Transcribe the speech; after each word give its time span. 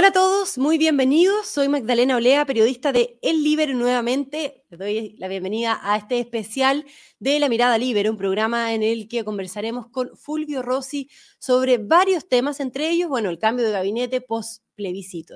Hola 0.00 0.08
a 0.08 0.12
todos, 0.12 0.56
muy 0.56 0.78
bienvenidos. 0.78 1.46
Soy 1.46 1.68
Magdalena 1.68 2.16
Olea, 2.16 2.46
periodista 2.46 2.90
de 2.90 3.18
El 3.20 3.44
Libero 3.44 3.74
nuevamente. 3.74 4.64
Les 4.70 4.80
doy 4.80 5.14
la 5.18 5.28
bienvenida 5.28 5.78
a 5.82 5.98
este 5.98 6.18
especial 6.18 6.86
de 7.18 7.38
La 7.38 7.50
Mirada 7.50 7.76
Libero, 7.76 8.10
un 8.10 8.16
programa 8.16 8.72
en 8.72 8.82
el 8.82 9.08
que 9.08 9.24
conversaremos 9.24 9.88
con 9.88 10.16
Fulvio 10.16 10.62
Rossi 10.62 11.10
sobre 11.38 11.76
varios 11.76 12.26
temas, 12.26 12.60
entre 12.60 12.88
ellos, 12.88 13.10
bueno, 13.10 13.28
el 13.28 13.38
cambio 13.38 13.66
de 13.66 13.72
gabinete 13.72 14.22
post 14.22 14.64
plebiscito. 14.74 15.34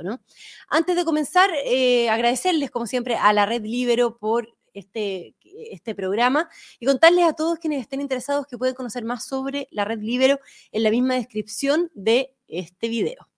Antes 0.70 0.96
de 0.96 1.04
comenzar, 1.04 1.50
eh, 1.66 2.08
agradecerles, 2.08 2.70
como 2.70 2.86
siempre, 2.86 3.16
a 3.16 3.34
la 3.34 3.44
Red 3.44 3.66
Libero 3.66 4.16
por 4.16 4.56
este, 4.72 5.36
este 5.42 5.94
programa 5.94 6.48
y 6.80 6.86
contarles 6.86 7.26
a 7.26 7.34
todos 7.34 7.58
quienes 7.58 7.82
estén 7.82 8.00
interesados 8.00 8.46
que 8.46 8.56
pueden 8.56 8.74
conocer 8.74 9.04
más 9.04 9.26
sobre 9.26 9.68
la 9.72 9.84
Red 9.84 10.00
Libero 10.00 10.40
en 10.72 10.84
la 10.84 10.90
misma 10.90 11.16
descripción 11.16 11.90
de 11.92 12.34
este 12.48 12.88
video. 12.88 13.28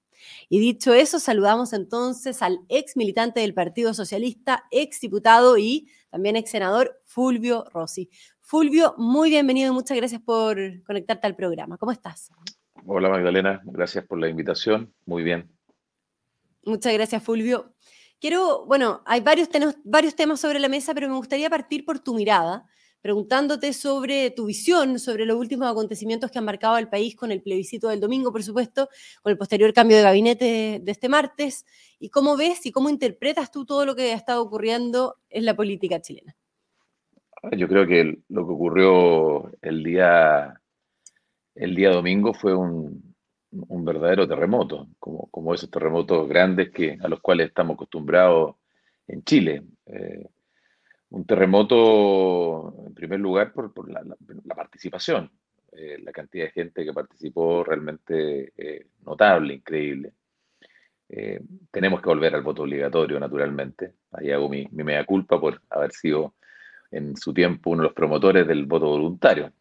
Y 0.49 0.59
dicho 0.61 0.93
eso, 0.95 1.19
saludamos 1.19 1.73
entonces 1.73 2.43
al 2.43 2.61
ex 2.69 2.97
militante 2.97 3.41
del 3.41 3.55
Partido 3.55 3.95
Socialista, 3.95 4.65
ex 4.71 5.01
diputado 5.01 5.59
y 5.59 5.89
también 6.11 6.37
ex 6.37 6.51
senador 6.51 7.01
Fulvio 7.05 7.65
Rossi. 7.73 8.09
Fulvio, 8.41 8.95
muy 8.97 9.31
bienvenido 9.31 9.73
y 9.73 9.75
muchas 9.75 9.97
gracias 9.97 10.21
por 10.23 10.57
conectarte 10.85 11.27
al 11.27 11.35
programa. 11.35 11.79
¿Cómo 11.79 11.93
estás? 11.93 12.31
Hola 12.87 13.09
Magdalena, 13.09 13.61
gracias 13.65 14.05
por 14.05 14.21
la 14.21 14.29
invitación. 14.29 14.95
Muy 15.05 15.23
bien. 15.23 15.51
Muchas 16.65 16.93
gracias, 16.93 17.23
Fulvio. 17.23 17.75
Quiero, 18.21 18.65
bueno, 18.67 19.03
hay 19.05 19.21
varios, 19.21 19.49
varios 19.85 20.17
temas 20.17 20.41
sobre 20.41 20.59
la 20.59 20.69
mesa, 20.69 20.95
pero 20.95 21.09
me 21.09 21.17
gustaría 21.17 21.51
partir 21.51 21.85
por 21.85 21.99
tu 21.99 22.15
mirada 22.15 22.67
preguntándote 23.07 23.73
sobre 23.73 24.33
tu 24.33 24.47
visión, 24.47 24.99
sobre 24.99 25.27
los 25.27 25.37
últimos 25.37 25.71
acontecimientos 25.71 26.29
que 26.29 26.41
han 26.41 26.45
marcado 26.45 26.75
al 26.75 26.89
país 26.89 27.15
con 27.15 27.31
el 27.31 27.41
plebiscito 27.41 27.89
del 27.89 28.01
domingo, 28.01 28.33
por 28.33 28.43
supuesto, 28.43 28.89
con 29.23 29.31
el 29.31 29.39
posterior 29.39 29.73
cambio 29.73 29.97
de 29.97 30.03
gabinete 30.03 30.81
de 30.83 30.91
este 30.91 31.09
martes, 31.09 31.65
y 32.01 32.09
cómo 32.11 32.37
ves 32.37 32.67
y 32.67 32.73
cómo 32.73 32.91
interpretas 32.91 33.53
tú 33.53 33.65
todo 33.65 33.87
lo 33.87 33.95
que 33.95 34.11
ha 34.11 34.17
estado 34.17 34.43
ocurriendo 34.43 35.19
en 35.31 35.45
la 35.45 35.55
política 35.55 36.01
chilena. 36.01 36.35
Yo 37.57 37.69
creo 37.69 37.87
que 37.87 38.19
lo 38.29 38.45
que 38.45 38.53
ocurrió 38.53 39.53
el 39.63 39.85
día, 39.85 40.61
el 41.55 41.77
día 41.77 41.91
domingo 41.91 42.35
fue 42.35 42.57
un, 42.57 43.15
verdadero 43.85 44.27
terremoto, 44.27 44.89
como, 44.99 45.29
como 45.31 45.55
esos 45.55 45.71
terremotos 45.71 46.29
grandes 46.29 46.73
que, 46.73 46.99
a 47.01 47.07
los 47.07 47.21
cuales 47.21 47.47
estamos 47.47 47.75
acostumbrados 47.75 48.57
en 49.07 49.23
Chile. 49.23 49.63
Eh, 49.87 50.27
un 51.11 51.25
terremoto, 51.25 52.75
en 52.87 52.95
primer 52.95 53.21
lugar, 53.21 53.53
por, 53.53 53.73
la, 53.89 54.03
participación. 54.55 55.31
Eh, 55.73 55.99
la 56.03 56.13
cantidad 56.13 56.47
de 56.47 56.53
gente 56.53 56.85
que 56.85 56.93
participó 56.93 57.63
realmente 57.63 58.53
eh, 58.57 58.87
notable, 59.05 59.55
increíble. 59.55 60.13
Eh, 61.09 61.41
tenemos 61.71 62.01
que 62.01 62.09
volver 62.09 62.35
al 62.35 62.43
voto 62.43 62.63
obligatorio, 62.63 63.21
naturalmente. 63.21 63.95
Ahí 64.13 64.31
hago 64.31 64.49
mi, 64.49 64.67
mi 64.73 64.83
mea 64.83 65.05
culpa 65.05 65.41
por 65.41 65.61
haber 65.71 65.93
sido 65.93 66.35
en 66.91 67.17
su 67.17 67.33
tiempo 67.33 67.71
uno 67.71 67.83
de 67.83 67.89
los 67.89 67.95
promotores 67.95 68.47
del 68.47 68.67
voto 68.67 68.87
voluntario. 68.89 69.53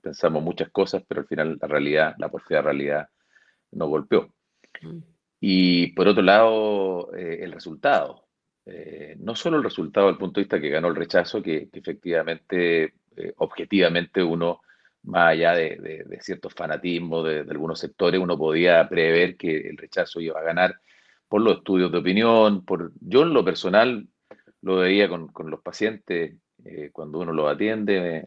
Pensamos 0.00 0.42
muchas 0.42 0.70
cosas, 0.70 1.02
pero 1.06 1.22
al 1.22 1.26
final 1.26 1.58
la 1.60 1.68
realidad, 1.68 2.14
la 2.18 2.30
porfía 2.30 2.62
realidad, 2.62 3.08
nos 3.72 3.88
golpeó. 3.88 4.32
Mm. 4.82 4.98
Y 5.40 5.88
por 5.88 6.08
otro 6.08 6.22
lado, 6.22 7.12
el 7.12 7.52
resultado. 7.52 8.23
Eh, 8.66 9.16
no 9.18 9.34
solo 9.34 9.58
el 9.58 9.64
resultado 9.64 10.06
del 10.06 10.16
punto 10.16 10.40
de 10.40 10.44
vista 10.44 10.60
que 10.60 10.70
ganó 10.70 10.88
el 10.88 10.96
rechazo, 10.96 11.42
que, 11.42 11.68
efectivamente, 11.72 12.94
eh, 13.16 13.32
objetivamente 13.36 14.22
uno, 14.22 14.62
más 15.02 15.32
allá 15.32 15.52
de, 15.52 16.06
ciertos 16.20 16.54
fanatismos 16.54 17.26
de, 17.26 17.40
algunos 17.40 17.78
sectores, 17.78 18.20
uno 18.20 18.38
podía 18.38 18.88
prever 18.88 19.36
que 19.36 19.68
el 19.68 19.76
rechazo 19.76 20.20
iba 20.20 20.40
a 20.40 20.44
ganar 20.44 20.80
por 21.28 21.42
los 21.42 21.58
estudios 21.58 21.92
de 21.92 21.98
opinión, 21.98 22.64
por 22.64 22.92
yo 23.00 23.22
en 23.22 23.34
lo 23.34 23.44
personal 23.44 24.08
lo 24.62 24.76
veía 24.76 25.08
con, 25.08 25.30
los 25.50 25.60
pacientes 25.60 26.36
eh, 26.64 26.90
cuando 26.92 27.18
uno 27.18 27.32
los 27.32 27.52
atiende, 27.52 28.24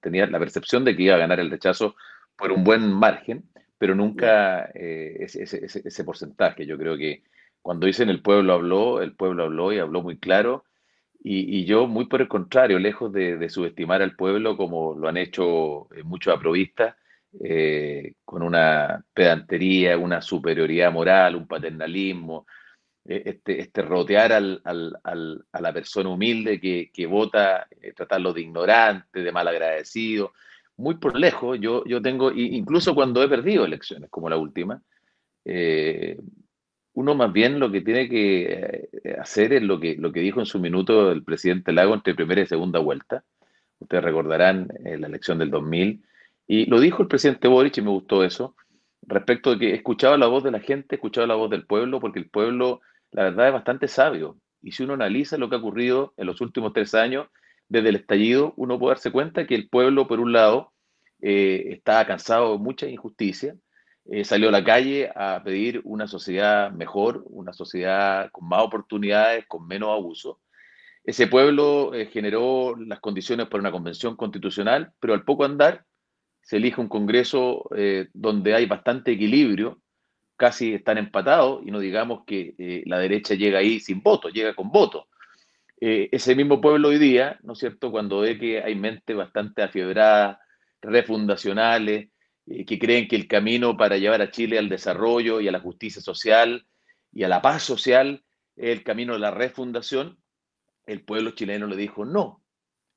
tenía 0.00 0.26
la 0.26 0.38
percepción 0.38 0.84
de 0.84 0.94
que 0.96 1.04
iba 1.04 1.16
a 1.16 1.18
ganar 1.18 1.40
el 1.40 1.50
rechazo 1.50 1.96
por 2.36 2.52
un 2.52 2.62
buen 2.62 2.92
margen, 2.92 3.44
pero 3.78 3.94
nunca 3.96 4.66
ese, 4.66 5.42
ese 5.42 6.04
porcentaje. 6.04 6.64
Yo 6.64 6.78
creo 6.78 6.96
que 6.96 7.24
cuando 7.64 7.86
dicen 7.86 8.10
el 8.10 8.20
pueblo 8.20 8.52
habló, 8.52 9.00
el 9.00 9.14
pueblo 9.14 9.44
habló 9.44 9.72
y 9.72 9.78
habló 9.78 10.02
muy 10.02 10.18
claro. 10.18 10.66
Y, 11.18 11.64
yo, 11.64 11.86
muy 11.86 12.04
por 12.04 12.20
el 12.20 12.28
contrario, 12.28 12.78
lejos 12.78 13.10
de, 13.10 13.48
subestimar 13.48 14.02
al 14.02 14.16
pueblo 14.16 14.58
como 14.58 14.94
lo 14.94 15.08
han 15.08 15.16
hecho 15.16 15.88
eh, 15.94 16.02
muchos 16.02 16.34
aprovistas, 16.34 16.94
eh, 17.42 18.16
con 18.22 18.42
una 18.42 19.02
pedantería, 19.14 19.96
una 19.96 20.20
superioridad 20.20 20.92
moral, 20.92 21.36
un 21.36 21.46
paternalismo, 21.46 22.46
eh, 23.06 23.22
este, 23.24 23.62
este, 23.62 23.80
rotear 23.80 24.34
al, 24.34 24.60
a 24.62 25.60
la 25.62 25.72
persona 25.72 26.10
humilde 26.10 26.60
que, 26.60 27.06
vota, 27.06 27.66
tratarlo 27.96 28.34
de 28.34 28.42
ignorante, 28.42 29.22
de 29.22 29.32
mal 29.32 29.48
agradecido. 29.48 30.34
Muy 30.76 30.96
por 30.96 31.18
lejos, 31.18 31.58
yo, 31.58 31.82
yo 31.86 32.02
tengo, 32.02 32.30
incluso 32.30 32.94
cuando 32.94 33.22
he 33.22 33.28
perdido 33.28 33.64
elecciones, 33.64 34.10
como 34.10 34.28
la 34.28 34.36
última, 34.36 34.82
uno 36.94 37.14
más 37.14 37.32
bien 37.32 37.58
lo 37.58 37.70
que 37.70 37.80
tiene 37.80 38.08
que 38.08 38.88
eh, 39.04 39.16
hacer 39.20 39.52
es 39.52 39.62
lo 39.62 39.80
que, 39.80 39.96
lo 39.96 40.12
que 40.12 40.20
dijo 40.20 40.40
en 40.40 40.46
su 40.46 40.60
minuto 40.60 41.10
el 41.10 41.24
presidente 41.24 41.72
Lago 41.72 41.94
entre 41.94 42.14
primera 42.14 42.40
y 42.40 42.46
segunda 42.46 42.78
vuelta. 42.78 43.24
Ustedes 43.80 44.04
recordarán 44.04 44.68
eh, 44.84 44.96
la 44.96 45.08
elección 45.08 45.38
del 45.38 45.50
2000. 45.50 46.04
Y 46.46 46.66
lo 46.66 46.80
dijo 46.80 47.02
el 47.02 47.08
presidente 47.08 47.48
Boric 47.48 47.78
y 47.78 47.82
me 47.82 47.90
gustó 47.90 48.22
eso, 48.22 48.54
respecto 49.02 49.50
de 49.52 49.58
que 49.58 49.74
escuchaba 49.74 50.16
la 50.16 50.26
voz 50.26 50.44
de 50.44 50.50
la 50.50 50.60
gente, 50.60 50.96
escuchaba 50.96 51.26
la 51.26 51.34
voz 51.34 51.50
del 51.50 51.66
pueblo, 51.66 52.00
porque 52.00 52.18
el 52.18 52.28
pueblo, 52.28 52.80
la 53.10 53.24
verdad, 53.24 53.48
es 53.48 53.52
bastante 53.52 53.88
sabio. 53.88 54.38
Y 54.62 54.72
si 54.72 54.84
uno 54.84 54.94
analiza 54.94 55.36
lo 55.36 55.48
que 55.48 55.56
ha 55.56 55.58
ocurrido 55.58 56.14
en 56.16 56.26
los 56.26 56.40
últimos 56.40 56.72
tres 56.72 56.94
años, 56.94 57.28
desde 57.68 57.88
el 57.88 57.96
estallido, 57.96 58.52
uno 58.56 58.78
puede 58.78 58.94
darse 58.94 59.10
cuenta 59.10 59.46
que 59.46 59.54
el 59.54 59.68
pueblo, 59.68 60.06
por 60.06 60.20
un 60.20 60.32
lado, 60.32 60.72
eh, 61.20 61.72
está 61.72 62.06
cansado 62.06 62.52
de 62.52 62.58
mucha 62.58 62.86
injusticia, 62.88 63.56
eh, 64.06 64.24
salió 64.24 64.50
a 64.50 64.52
la 64.52 64.62
calle 64.62 65.10
a 65.14 65.42
pedir 65.42 65.80
una 65.84 66.06
sociedad 66.06 66.70
mejor, 66.70 67.24
una 67.26 67.54
sociedad 67.54 68.30
con 68.32 68.46
más 68.46 68.62
oportunidades, 68.62 69.46
con 69.46 69.66
menos 69.66 69.90
abuso. 69.90 70.40
Ese 71.04 71.26
pueblo 71.26 71.94
eh, 71.94 72.06
generó 72.06 72.76
las 72.76 73.00
condiciones 73.00 73.46
para 73.48 73.60
una 73.60 73.72
convención 73.72 74.14
constitucional, 74.14 74.92
pero 75.00 75.14
al 75.14 75.24
poco 75.24 75.44
andar 75.44 75.84
se 76.42 76.58
elige 76.58 76.82
un 76.82 76.88
Congreso 76.88 77.64
eh, 77.74 78.08
donde 78.12 78.54
hay 78.54 78.66
bastante 78.66 79.12
equilibrio, 79.12 79.80
casi 80.36 80.74
están 80.74 80.98
empatados, 80.98 81.62
y 81.64 81.70
no 81.70 81.78
digamos 81.78 82.24
que 82.26 82.82
la 82.86 82.98
derecha 82.98 83.34
llega 83.34 83.60
ahí 83.60 83.80
sin 83.80 84.02
voto, 84.02 84.28
llega 84.28 84.54
con 84.54 84.70
voto. 84.70 85.06
ese 85.78 86.34
mismo 86.34 86.60
pueblo 86.60 86.88
hoy 86.88 86.98
día, 86.98 87.38
¿no 87.42 87.52
es 87.52 87.60
cierto?, 87.60 87.90
cuando 87.90 88.20
ve 88.20 88.36
que 88.36 88.62
hay 88.62 88.74
mentes 88.74 89.16
bastante 89.16 89.62
afiebradas, 89.62 90.38
refundacionales, 90.82 92.08
eh, 92.46 92.64
que 92.64 92.78
creen 92.78 93.08
que 93.08 93.16
el 93.16 93.26
camino 93.26 93.76
para 93.76 93.96
llevar 93.96 94.20
a 94.20 94.30
Chile 94.30 94.58
al 94.58 94.68
desarrollo 94.68 95.40
y 95.40 95.48
a 95.48 95.52
la 95.52 95.60
justicia 95.60 96.02
social 96.02 96.66
y 97.12 97.22
a 97.22 97.28
la 97.28 97.40
paz 97.40 97.62
social 97.62 98.22
es 98.56 98.70
el 98.70 98.82
camino 98.82 99.14
de 99.14 99.20
la 99.20 99.30
refundación, 99.30 100.18
el 100.86 101.02
pueblo 101.02 101.30
chileno 101.30 101.66
le 101.66 101.76
dijo 101.76 102.04
no. 102.04 102.40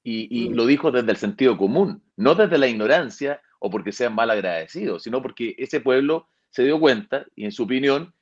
Y, 0.03 0.50
mm. 0.50 0.53
lo 0.53 0.66
dijo 0.66 0.91
desde 0.91 1.12
el 1.12 1.18
sentido 1.18 1.57
común, 1.57 2.02
no 2.16 2.34
desde 2.34 2.57
la 2.57 2.68
ignorancia 2.68 3.41
o 3.59 3.69
porque 3.69 3.91
sean 3.91 4.16
mal 4.16 4.31
agradecidos, 4.31 5.03
sino 5.03 5.22
porque 5.22 5.53
ese 5.57 5.81
pueblo 5.81 6.30
se 6.50 6.63
dio 6.63 6.80
cuenta 6.80 7.25
y 7.36 7.44
en 7.44 7.52
su 7.52 7.63
opinión, 7.63 8.13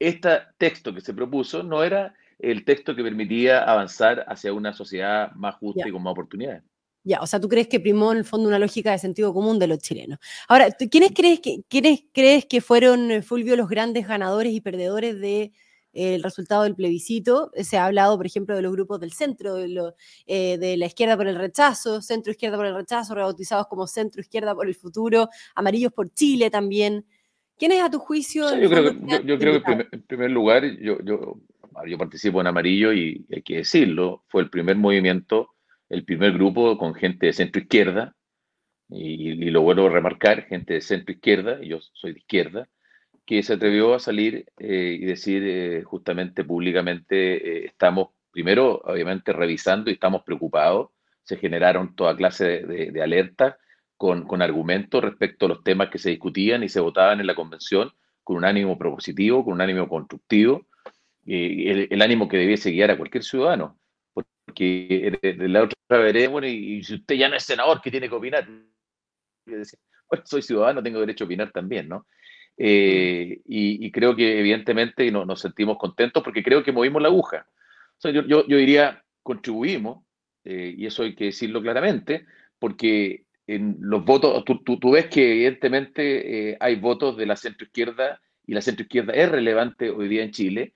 este 0.00 0.30
texto 0.58 0.92
que 0.92 1.00
se 1.00 1.14
propuso 1.14 1.62
no 1.62 1.84
era 1.84 2.14
el 2.38 2.64
texto 2.64 2.94
que 2.94 3.02
permitía 3.02 3.62
avanzar 3.62 4.24
hacia 4.28 4.52
una 4.52 4.72
sociedad 4.72 5.32
más 5.32 5.56
justa 5.56 5.88
y 5.88 5.92
con 5.92 6.02
más 6.02 6.12
oportunidades. 6.12 6.62
Ya, 7.08 7.20
o 7.22 7.26
sea, 7.26 7.40
tú 7.40 7.48
crees 7.48 7.68
que 7.68 7.80
primó 7.80 8.12
en 8.12 8.18
el 8.18 8.26
fondo 8.26 8.48
una 8.48 8.58
lógica 8.58 8.92
de 8.92 8.98
sentido 8.98 9.32
común 9.32 9.58
de 9.58 9.66
los 9.66 9.78
chilenos. 9.78 10.18
Ahora, 10.46 10.70
¿quiénes 10.72 11.12
crees 11.14 11.40
que, 11.40 11.62
quiénes 11.66 12.04
crees 12.12 12.44
que 12.44 12.60
fueron, 12.60 13.10
eh, 13.10 13.22
Fulvio, 13.22 13.56
los 13.56 13.70
grandes 13.70 14.06
ganadores 14.06 14.52
y 14.52 14.60
perdedores 14.60 15.14
del 15.14 15.22
de, 15.22 15.52
eh, 15.94 16.20
resultado 16.22 16.64
del 16.64 16.74
plebiscito? 16.74 17.50
Se 17.54 17.78
ha 17.78 17.86
hablado, 17.86 18.18
por 18.18 18.26
ejemplo, 18.26 18.54
de 18.54 18.60
los 18.60 18.72
grupos 18.72 19.00
del 19.00 19.14
centro, 19.14 19.54
de, 19.54 19.68
lo, 19.68 19.94
eh, 20.26 20.58
de 20.58 20.76
la 20.76 20.84
izquierda 20.84 21.16
por 21.16 21.26
el 21.26 21.36
rechazo, 21.36 22.02
centro 22.02 22.30
izquierda 22.30 22.58
por 22.58 22.66
el 22.66 22.74
rechazo, 22.74 23.14
rebautizados 23.14 23.68
como 23.68 23.86
centro 23.86 24.20
izquierda 24.20 24.54
por 24.54 24.68
el 24.68 24.74
futuro, 24.74 25.30
amarillos 25.54 25.94
por 25.94 26.12
Chile 26.12 26.50
también. 26.50 27.06
¿Quiénes 27.56 27.82
a 27.82 27.90
tu 27.90 28.00
juicio? 28.00 28.54
yo, 28.54 28.68
creo 28.68 28.84
que, 28.84 29.24
yo, 29.24 29.38
creo 29.38 29.62
que, 29.62 29.86
en 29.92 30.02
primer 30.02 30.30
lugar, 30.30 30.62
yo, 30.78 30.98
yo, 31.02 31.40
yo 31.86 31.96
participo 31.96 32.42
en 32.42 32.48
amarillo 32.48 32.92
y 32.92 33.24
hay 33.34 33.40
que 33.40 33.56
decirlo, 33.56 34.24
fue 34.28 34.42
el 34.42 34.50
primer 34.50 34.76
movimiento 34.76 35.54
el 35.88 36.04
primer 36.04 36.32
grupo 36.32 36.76
con 36.78 36.94
gente 36.94 37.26
de 37.26 37.32
centro 37.32 37.62
izquierda, 37.62 38.14
y, 38.90 39.34
lo 39.50 39.62
vuelvo 39.62 39.86
a 39.86 39.90
remarcar, 39.90 40.44
gente 40.46 40.74
de 40.74 40.80
centro 40.80 41.12
izquierda, 41.12 41.58
y 41.62 41.68
yo 41.68 41.80
soy 41.92 42.12
de 42.12 42.20
izquierda, 42.20 42.68
que 43.26 43.42
se 43.42 43.54
atrevió 43.54 43.94
a 43.94 43.98
salir 43.98 44.46
eh, 44.58 44.98
y 45.00 45.04
decir 45.04 45.42
eh, 45.44 45.82
justamente 45.84 46.44
públicamente, 46.44 47.64
eh, 47.64 47.66
estamos 47.66 48.08
primero, 48.30 48.80
obviamente, 48.84 49.32
revisando 49.32 49.90
y 49.90 49.94
estamos 49.94 50.22
preocupados. 50.22 50.90
Se 51.24 51.36
generaron 51.36 51.94
toda 51.94 52.16
clase 52.16 52.62
de, 52.62 52.90
de, 52.90 53.02
alertas 53.02 53.56
con, 53.96 54.26
con 54.26 54.40
argumentos 54.40 55.04
respecto 55.04 55.46
a 55.46 55.50
los 55.50 55.62
temas 55.62 55.90
que 55.90 55.98
se 55.98 56.10
discutían 56.10 56.62
y 56.62 56.70
se 56.70 56.80
votaban 56.80 57.20
en 57.20 57.26
la 57.26 57.34
convención 57.34 57.92
con 58.28 58.36
un 58.36 58.44
ánimo 58.44 58.78
propositivo, 58.78 59.44
con 59.44 59.54
un 59.54 59.60
ánimo 59.62 59.88
constructivo, 59.88 60.66
eh, 61.30 61.88
el, 61.90 62.02
ánimo 62.02 62.28
que 62.28 62.38
debiese 62.38 62.70
guiar 62.70 62.90
a 62.90 62.96
cualquier 62.96 63.22
ciudadano. 63.22 63.78
Porque 64.58 65.18
de, 65.22 65.48
la 65.48 65.62
otra 65.62 65.98
veremos, 65.98 66.42
y, 66.44 66.82
si 66.82 66.94
usted 66.94 67.14
ya 67.14 67.28
no 67.28 67.36
es 67.36 67.44
senador, 67.44 67.80
¿qué 67.80 67.92
tiene 67.92 68.08
que 68.08 68.14
opinar? 68.14 68.48
bueno, 69.46 70.24
soy 70.26 70.42
ciudadano, 70.42 70.82
tengo 70.82 71.00
derecho 71.00 71.24
a 71.24 71.26
opinar 71.26 71.52
también, 71.52 71.88
¿no? 71.88 72.06
Eh, 72.56 73.40
y, 73.44 73.90
creo 73.92 74.16
que 74.16 74.40
evidentemente 74.40 75.10
nos 75.12 75.40
sentimos 75.40 75.78
contentos 75.78 76.24
porque 76.24 76.42
creo 76.42 76.64
que 76.64 76.72
movimos 76.72 77.00
la 77.00 77.08
aguja. 77.08 77.46
yo, 78.02 78.22
yo, 78.26 78.42
diría, 78.56 79.04
contribuimos, 79.22 80.04
eh, 80.44 80.74
y 80.76 80.86
eso 80.86 81.04
hay 81.04 81.14
que 81.14 81.26
decirlo 81.26 81.62
claramente, 81.62 82.26
porque 82.58 83.26
en 83.46 83.76
los 83.78 84.04
votos, 84.04 84.44
tú, 84.44 84.60
tú, 84.64 84.90
ves 84.90 85.06
que 85.06 85.34
evidentemente 85.34 86.50
eh, 86.50 86.56
hay 86.58 86.74
votos 86.76 87.16
de 87.16 87.26
la 87.26 87.36
centroizquierda 87.36 88.20
y 88.44 88.54
la 88.54 88.60
centroizquierda 88.60 89.12
es 89.12 89.30
relevante 89.30 89.90
hoy 89.90 90.08
día 90.08 90.24
en 90.24 90.32
Chile, 90.32 90.74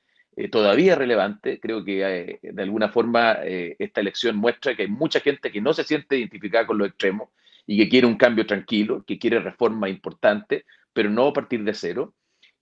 todavía 0.50 0.92
es 0.92 0.98
relevante. 0.98 1.60
Creo 1.60 1.84
que 1.84 2.40
de 2.42 2.62
alguna 2.62 2.88
forma 2.88 3.38
esta 3.42 4.00
elección 4.00 4.36
muestra 4.36 4.74
que 4.74 4.82
hay 4.82 4.88
mucha 4.88 5.20
gente 5.20 5.50
que 5.50 5.60
no 5.60 5.72
se 5.72 5.84
siente 5.84 6.18
identificada 6.18 6.66
con 6.66 6.78
los 6.78 6.88
extremos 6.88 7.28
y 7.66 7.76
que 7.78 7.88
quiere 7.88 8.06
un 8.06 8.16
cambio 8.16 8.46
tranquilo, 8.46 9.04
que 9.06 9.18
quiere 9.18 9.40
reforma 9.40 9.88
importante, 9.88 10.64
pero 10.92 11.10
no 11.10 11.28
a 11.28 11.32
partir 11.32 11.64
de 11.64 11.74
cero. 11.74 12.14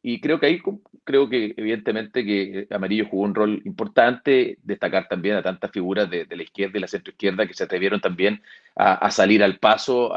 Y 0.03 0.21
creo 0.21 0.41
que 0.41 0.47
ahí, 0.47 0.63
creo 1.05 1.29
que 1.29 1.53
evidentemente 1.57 2.25
que 2.25 2.67
Amarillo 2.71 3.07
jugó 3.07 3.25
un 3.25 3.35
rol 3.35 3.61
importante, 3.67 4.57
destacar 4.63 5.09
también 5.09 5.37
a 5.37 5.43
tantas 5.43 5.71
figuras 5.71 6.09
de, 6.09 6.27
la 6.31 6.43
izquierda 6.43 6.79
y 6.79 6.81
la 6.81 6.89
centroizquierda 6.89 7.47
que 7.47 7.53
se 7.53 7.65
atrevieron 7.65 8.01
también 8.01 8.43
a, 8.77 9.11
salir 9.11 9.43
al 9.45 9.59
paso 9.59 10.15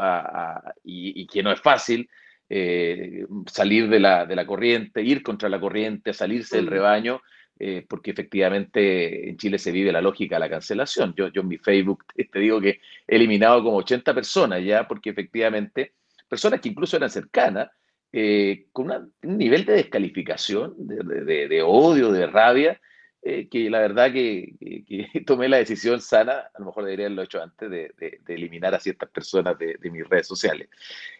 y, 0.82 1.26
que 1.26 1.42
no 1.42 1.52
es 1.52 1.60
fácil 1.60 2.08
eh, 2.48 3.26
salir 3.46 3.88
de 3.88 4.00
la, 4.00 4.24
de 4.24 4.36
la, 4.36 4.46
corriente, 4.46 5.02
ir 5.02 5.22
contra 5.22 5.50
la 5.50 5.60
corriente, 5.60 6.14
salirse 6.14 6.56
del 6.56 6.66
mm. 6.66 6.70
rebaño, 6.70 7.22
eh, 7.58 7.84
porque 7.88 8.10
efectivamente 8.10 9.28
en 9.28 9.36
Chile 9.36 9.58
se 9.58 9.72
vive 9.72 9.92
la 9.92 10.00
lógica 10.00 10.36
de 10.36 10.40
la 10.40 10.50
cancelación. 10.50 11.14
Yo, 11.16 11.28
yo 11.28 11.42
en 11.42 11.48
mi 11.48 11.58
Facebook 11.58 12.04
te 12.32 12.38
digo 12.38 12.60
que 12.60 12.80
he 13.06 13.16
eliminado 13.16 13.62
como 13.62 13.76
80 13.78 14.14
personas 14.14 14.64
ya, 14.64 14.86
porque 14.88 15.10
efectivamente 15.10 15.92
personas 16.28 16.60
que 16.60 16.68
incluso 16.68 16.96
eran 16.96 17.10
cercanas, 17.10 17.70
eh, 18.12 18.66
con 18.72 18.90
un 18.90 19.38
nivel 19.38 19.64
de 19.64 19.74
descalificación, 19.74 20.74
de, 20.78 21.62
odio, 21.62 22.12
de 22.12 22.26
rabia, 22.26 22.80
eh, 23.26 23.48
que 23.48 23.70
la 23.70 23.80
verdad 23.80 24.12
que, 24.12 24.54
tomé 25.26 25.48
la 25.48 25.56
decisión 25.56 26.00
sana, 26.00 26.50
a 26.52 26.58
lo 26.58 26.66
mejor 26.66 26.84
debería 26.84 27.06
haberlo 27.06 27.22
hecho 27.22 27.42
antes, 27.42 27.70
de, 27.70 28.20
eliminar 28.28 28.74
a 28.74 28.80
ciertas 28.80 29.08
personas 29.08 29.58
de, 29.58 29.78
mis 29.90 30.06
redes 30.06 30.26
sociales. 30.26 30.68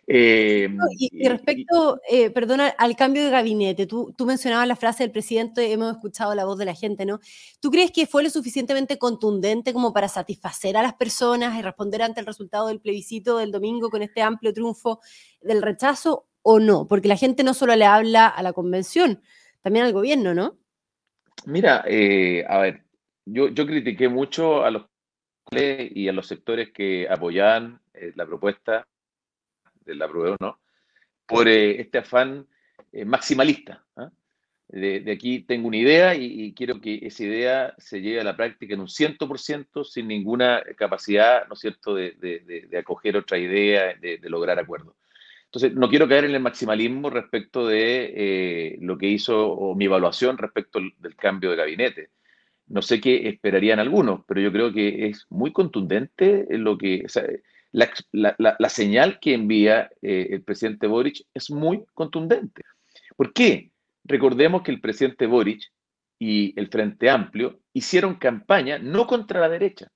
Eh, 0.06 0.68
y, 0.98 1.26
respecto, 1.26 1.98
perdona, 2.34 2.68
al 2.68 2.94
cambio 2.94 3.24
de 3.24 3.30
gabinete, 3.30 3.86
tú, 3.86 4.14
tú 4.16 4.26
mencionabas 4.26 4.68
la 4.68 4.76
frase 4.76 5.04
del 5.04 5.12
presidente, 5.12 5.72
hemos 5.72 5.94
escuchado 5.94 6.34
la 6.34 6.44
voz 6.44 6.58
de 6.58 6.66
la 6.66 6.74
gente, 6.74 7.06
¿no? 7.06 7.20
¿Tú 7.60 7.70
crees 7.70 7.90
que 7.90 8.06
fue 8.06 8.22
lo 8.22 8.28
suficientemente 8.28 8.98
contundente 8.98 9.72
como 9.72 9.94
para 9.94 10.08
satisfacer 10.08 10.76
a 10.76 10.82
las 10.82 10.94
personas 10.94 11.58
y 11.58 11.62
responder 11.62 12.02
ante 12.02 12.20
el 12.20 12.26
resultado 12.26 12.68
del 12.68 12.80
plebiscito 12.80 13.38
del 13.38 13.50
domingo 13.50 13.88
con 13.88 14.02
este 14.02 14.20
amplio 14.20 14.52
triunfo 14.52 15.00
del 15.40 15.62
rechazo? 15.62 16.26
o 16.44 16.60
no? 16.60 16.86
Porque 16.86 17.08
la 17.08 17.16
gente 17.16 17.42
no 17.42 17.54
solo 17.54 17.74
le 17.74 17.86
habla 17.86 18.28
a 18.28 18.42
la 18.42 18.52
convención, 18.52 19.22
también 19.62 19.86
al 19.86 19.94
gobierno, 19.94 20.34
¿no? 20.34 20.58
Mira, 21.46 21.84
eh, 21.86 22.44
a 22.48 22.58
ver, 22.58 22.84
yo, 23.24 23.48
yo 23.48 23.66
critiqué 23.66 24.08
mucho 24.08 24.64
a 24.64 24.70
los 24.70 24.86
y 25.50 26.08
a 26.08 26.12
los 26.12 26.26
sectores 26.26 26.72
que 26.72 27.06
apoyaban 27.08 27.80
eh, 27.92 28.12
la 28.16 28.26
propuesta 28.26 28.88
de 29.84 29.94
la 29.94 30.08
prueba, 30.08 30.36
¿no? 30.40 30.58
Por 31.26 31.48
eh, 31.48 31.80
este 31.80 31.98
afán 31.98 32.48
maximalista. 33.04 33.84
¿ah? 33.96 34.10
De, 34.68 35.04
aquí 35.12 35.40
tengo 35.40 35.68
una 35.68 35.76
idea 35.76 36.14
y, 36.14 36.54
quiero 36.54 36.80
que 36.80 36.98
esa 37.02 37.24
idea 37.24 37.74
se 37.76 38.00
lleve 38.00 38.20
a 38.20 38.24
la 38.24 38.36
práctica 38.36 38.74
en 38.74 38.80
un 38.80 38.88
100% 38.88 39.84
sin 39.84 40.08
ninguna 40.08 40.62
capacidad, 40.76 41.46
¿no 41.46 41.54
es 41.54 41.60
cierto?, 41.60 41.94
de, 41.94 42.12
de 42.12 42.78
acoger 42.78 43.16
otra 43.16 43.36
idea, 43.36 43.94
de, 43.94 44.18
lograr 44.22 44.58
acuerdos. 44.58 44.96
Entonces, 45.54 45.78
no 45.78 45.88
quiero 45.88 46.08
caer 46.08 46.24
en 46.24 46.34
el 46.34 46.40
maximalismo 46.40 47.10
respecto 47.10 47.68
de 47.68 48.12
eh, 48.16 48.78
lo 48.80 48.98
que 48.98 49.06
hizo 49.06 49.52
o 49.52 49.76
mi 49.76 49.84
evaluación 49.84 50.36
respecto 50.36 50.80
del 50.98 51.14
cambio 51.14 51.50
de 51.50 51.56
gabinete. 51.56 52.10
No 52.66 52.82
sé 52.82 53.00
qué 53.00 53.28
esperarían 53.28 53.78
algunos, 53.78 54.22
pero 54.26 54.40
yo 54.40 54.50
creo 54.50 54.72
que 54.72 55.06
es 55.06 55.26
muy 55.30 55.52
contundente 55.52 56.44
lo 56.50 56.76
que, 56.76 57.06
la, 57.70 58.68
señal 58.68 59.20
que 59.20 59.34
envía 59.34 59.90
eh, 60.02 60.26
el 60.30 60.42
presidente 60.42 60.88
Boric 60.88 61.24
es 61.32 61.52
muy 61.52 61.84
contundente. 61.94 62.62
¿Por 63.14 63.32
qué? 63.32 63.70
Recordemos 64.02 64.62
que 64.62 64.72
el 64.72 64.80
presidente 64.80 65.28
Boric 65.28 65.70
y 66.18 66.52
el 66.58 66.66
Frente 66.66 67.10
Amplio 67.10 67.60
hicieron 67.72 68.16
campaña 68.16 68.80
no 68.80 69.06
contra 69.06 69.38
la 69.38 69.48
derecha. 69.48 69.86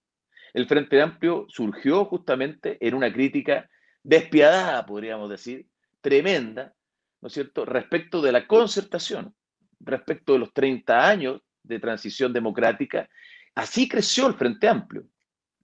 El 0.55 0.69
Frente 0.69 1.03
Amplio 1.03 1.47
surgió 1.49 2.05
justamente 2.05 2.79
en 2.81 2.95
una 2.95 3.13
crítica 3.13 3.69
despiadada, 4.03 4.87
podríamos 4.87 5.31
decir, 5.31 5.69
tremenda, 6.01 6.75
¿no 7.21 7.29
es 7.29 7.35
cierto?, 7.35 7.65
respecto 7.65 8.23
de 8.23 8.33
la 8.33 8.47
concertación, 8.47 9.35
respecto 9.81 10.33
de 10.33 10.39
los 10.41 10.53
30 10.53 11.09
años 11.09 11.41
de 11.63 11.79
transición 11.79 12.33
democrática. 12.33 13.09
Así 13.55 13.89
creció 13.89 14.27
el 14.27 14.35
Frente 14.35 14.69
Amplio. 14.69 15.05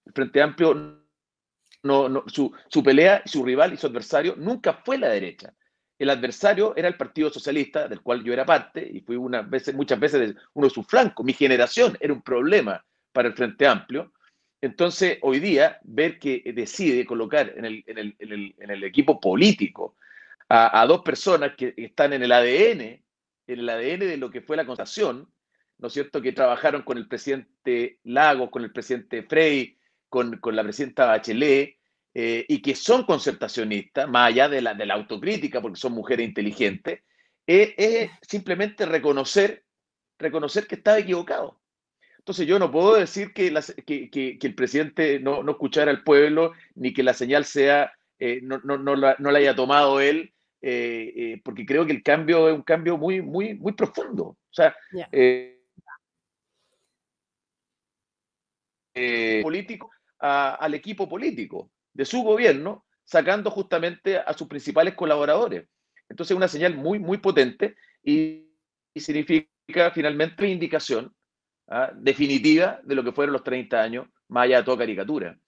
El 0.04 0.12
Frente 0.12 0.42
Amplio, 0.42 1.00
no, 1.82 2.25
su, 2.26 2.52
su 2.69 2.82
pelea, 2.82 3.22
su 3.25 3.44
rival 3.44 3.72
y 3.72 3.76
su 3.76 3.86
adversario 3.86 4.34
nunca 4.36 4.75
fue 4.84 4.98
la 4.98 5.08
derecha. 5.08 5.54
El 5.98 6.10
adversario 6.10 6.75
era 6.76 6.88
el 6.88 6.96
Partido 6.96 7.31
Socialista, 7.31 7.86
del 7.88 8.02
cual 8.02 8.25
yo 8.25 8.32
era 8.32 8.44
parte, 8.44 8.86
y 8.92 9.00
fui 9.00 9.16
una 9.16 9.42
veces, 9.42 9.75
muchas 9.75 10.00
veces 10.00 10.34
uno 10.52 10.66
de 10.66 10.75
sus 10.75 10.86
flancos. 10.86 11.25
Mi 11.25 11.32
generación 11.32 11.96
era 12.00 12.12
un 12.12 12.22
problema 12.22 12.84
para 13.12 13.28
el 13.28 13.34
Frente 13.34 13.66
Amplio, 13.66 14.12
entonces, 14.64 15.19
hoy 15.20 15.40
día, 15.40 15.78
ver 15.82 16.19
que 16.19 16.43
decide 16.55 17.05
colocar 17.05 17.52
en 17.55 17.66
el, 17.66 18.84
equipo 18.84 19.20
político 19.20 19.94
a, 20.49 20.87
dos 20.87 21.02
personas 21.02 21.52
que 21.55 21.75
están 21.76 22.14
en 22.14 22.22
el 22.22 22.32
ADN, 22.32 22.81
en 22.81 23.02
el 23.46 23.69
ADN 23.69 23.99
de 24.00 24.16
lo 24.16 24.31
que 24.31 24.40
fue 24.40 24.56
la 24.56 24.64
constitución, 24.64 25.28
¿no 25.76 25.88
es 25.88 25.93
cierto?, 25.93 26.22
que 26.22 26.32
trabajaron 26.32 26.81
con 26.81 26.96
el 26.96 27.06
presidente 27.08 27.99
Lagos, 28.05 28.49
con 28.49 28.64
el 28.64 28.72
presidente 28.72 29.25
Frey, 29.25 29.77
con, 30.08 30.41
la 30.43 30.62
presidenta 30.62 31.05
Bachelet, 31.05 31.77
eh, 32.15 32.46
y 32.48 32.62
que 32.62 32.74
son 32.74 33.05
concertacionistas, 33.05 34.08
más 34.08 34.29
allá 34.29 34.48
de 34.48 34.62
la, 34.62 34.72
de 34.72 34.86
la 34.86 34.94
autocrítica, 34.94 35.60
porque 35.60 35.79
son 35.79 35.93
mujeres 35.93 36.27
inteligentes, 36.27 37.03
es 37.46 38.10
simplemente 38.22 38.86
reconocer, 38.86 39.67
reconocer 40.19 40.67
que 40.67 40.77
estaba 40.77 40.98
equivocado. 40.98 41.60
Entonces 42.24 42.46
yo 42.46 42.58
no 42.58 42.70
puedo 42.70 42.94
decir 42.94 43.34
que, 43.34 43.48
el 43.48 44.54
presidente 44.54 45.20
no, 45.20 45.46
escuchara 45.50 45.90
al 45.90 46.02
pueblo, 46.04 46.52
ni 46.74 46.94
que 46.94 47.02
la 47.02 47.12
señal 47.12 47.44
sea, 47.44 47.93
eh, 48.19 48.40
no, 48.40 48.56
la, 48.96 49.19
haya 49.36 49.54
tomado 49.54 50.00
él, 50.00 50.32
eh, 50.62 51.12
eh, 51.14 51.43
porque 51.44 51.66
creo 51.66 51.84
que 51.84 51.93
el 51.93 52.02
cambio 52.02 52.48
es 52.48 52.54
un 52.54 52.62
cambio 52.62 52.96
muy, 52.96 53.20
muy, 53.20 53.52
muy 53.52 53.74
profundo. 53.74 54.24
O 54.24 54.38
sea, 54.50 54.74
político 59.43 59.90
al 60.19 60.72
equipo 60.72 61.06
político 61.06 61.70
de 61.93 62.06
su 62.06 62.22
gobierno, 62.22 62.86
sacando 63.04 63.50
justamente 63.50 64.16
a 64.16 64.32
sus 64.32 64.48
principales 64.48 64.94
colaboradores. 64.94 65.69
Entonces, 66.08 66.31
es 66.31 66.38
una 66.38 66.48
señal 66.48 66.74
muy, 66.74 66.98
muy 66.98 67.19
potente 67.19 67.76
y, 68.02 68.50
y 68.94 69.00
significa 69.00 69.90
finalmente 69.93 70.48
indicación 70.48 71.14
¿ah? 71.68 71.90
definitiva 71.94 72.80
de 72.82 72.94
lo 72.94 73.04
que 73.04 73.12
fueron 73.12 73.32
los 73.32 73.44
30 73.44 73.80
años, 73.80 74.06
más 74.28 74.44
allá 74.44 74.58
de 74.58 74.64
toda 74.64 74.78
caricatura. 74.78 75.38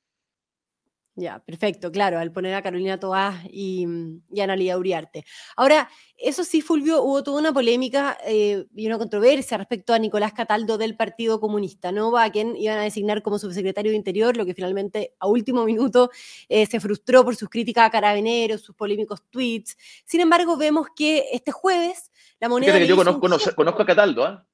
Ya, 1.18 1.38
perfecto, 1.38 1.90
claro, 1.90 2.18
al 2.18 2.30
poner 2.30 2.52
a 2.52 2.60
Carolina 2.60 3.00
Toás 3.00 3.36
y, 3.50 3.86
y 4.30 4.40
Ana 4.42 4.54
Lía 4.54 4.76
Uriarte. 4.76 5.24
Ahora, 5.56 5.88
eso 6.18 6.44
sí, 6.44 6.60
Fulvio, 6.60 7.02
hubo 7.02 7.22
toda 7.22 7.40
una 7.40 7.54
polémica 7.54 8.18
eh, 8.26 8.66
y 8.74 8.86
una 8.86 8.98
controversia 8.98 9.56
respecto 9.56 9.94
a 9.94 9.98
Nicolás 9.98 10.34
Cataldo 10.34 10.76
del 10.76 10.94
Partido 10.94 11.40
Comunista, 11.40 11.90
¿no? 11.90 12.14
A 12.18 12.28
quien 12.28 12.54
iban 12.54 12.76
a 12.76 12.82
designar 12.82 13.22
como 13.22 13.38
subsecretario 13.38 13.92
de 13.92 13.96
Interior, 13.96 14.36
lo 14.36 14.44
que 14.44 14.52
finalmente 14.52 15.14
a 15.18 15.26
último 15.26 15.64
minuto 15.64 16.10
eh, 16.50 16.66
se 16.66 16.80
frustró 16.80 17.24
por 17.24 17.34
sus 17.34 17.48
críticas 17.48 17.86
a 17.86 17.90
carabineros, 17.90 18.60
sus 18.60 18.76
polémicos 18.76 19.22
tweets. 19.30 19.78
Sin 20.04 20.20
embargo, 20.20 20.58
vemos 20.58 20.88
que 20.94 21.24
este 21.32 21.50
jueves 21.50 22.12
la 22.40 22.50
moneda... 22.50 22.78
yo 22.80 22.94
conozco, 22.94 23.62
a 23.82 23.86
Cataldo, 23.86 24.22
¿ah? 24.22 24.46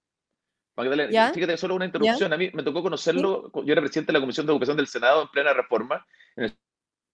Magdalena, 0.76 1.32
fíjate, 1.32 1.56
solo 1.56 1.74
una 1.74 1.84
interrupción. 1.84 2.32
A 2.32 2.36
mí 2.36 2.50
me 2.52 2.62
tocó 2.62 2.82
conocerlo. 2.82 3.50
Yo 3.64 3.72
era 3.72 3.82
presidente 3.82 4.12
de 4.12 4.18
la 4.18 4.20
Comisión 4.20 4.46
de 4.46 4.52
Educación 4.52 4.76
del 4.76 4.86
Senado 4.86 5.22
en 5.22 5.28
plena 5.28 5.52
reforma, 5.52 6.06
en 6.36 6.44
el 6.44 6.56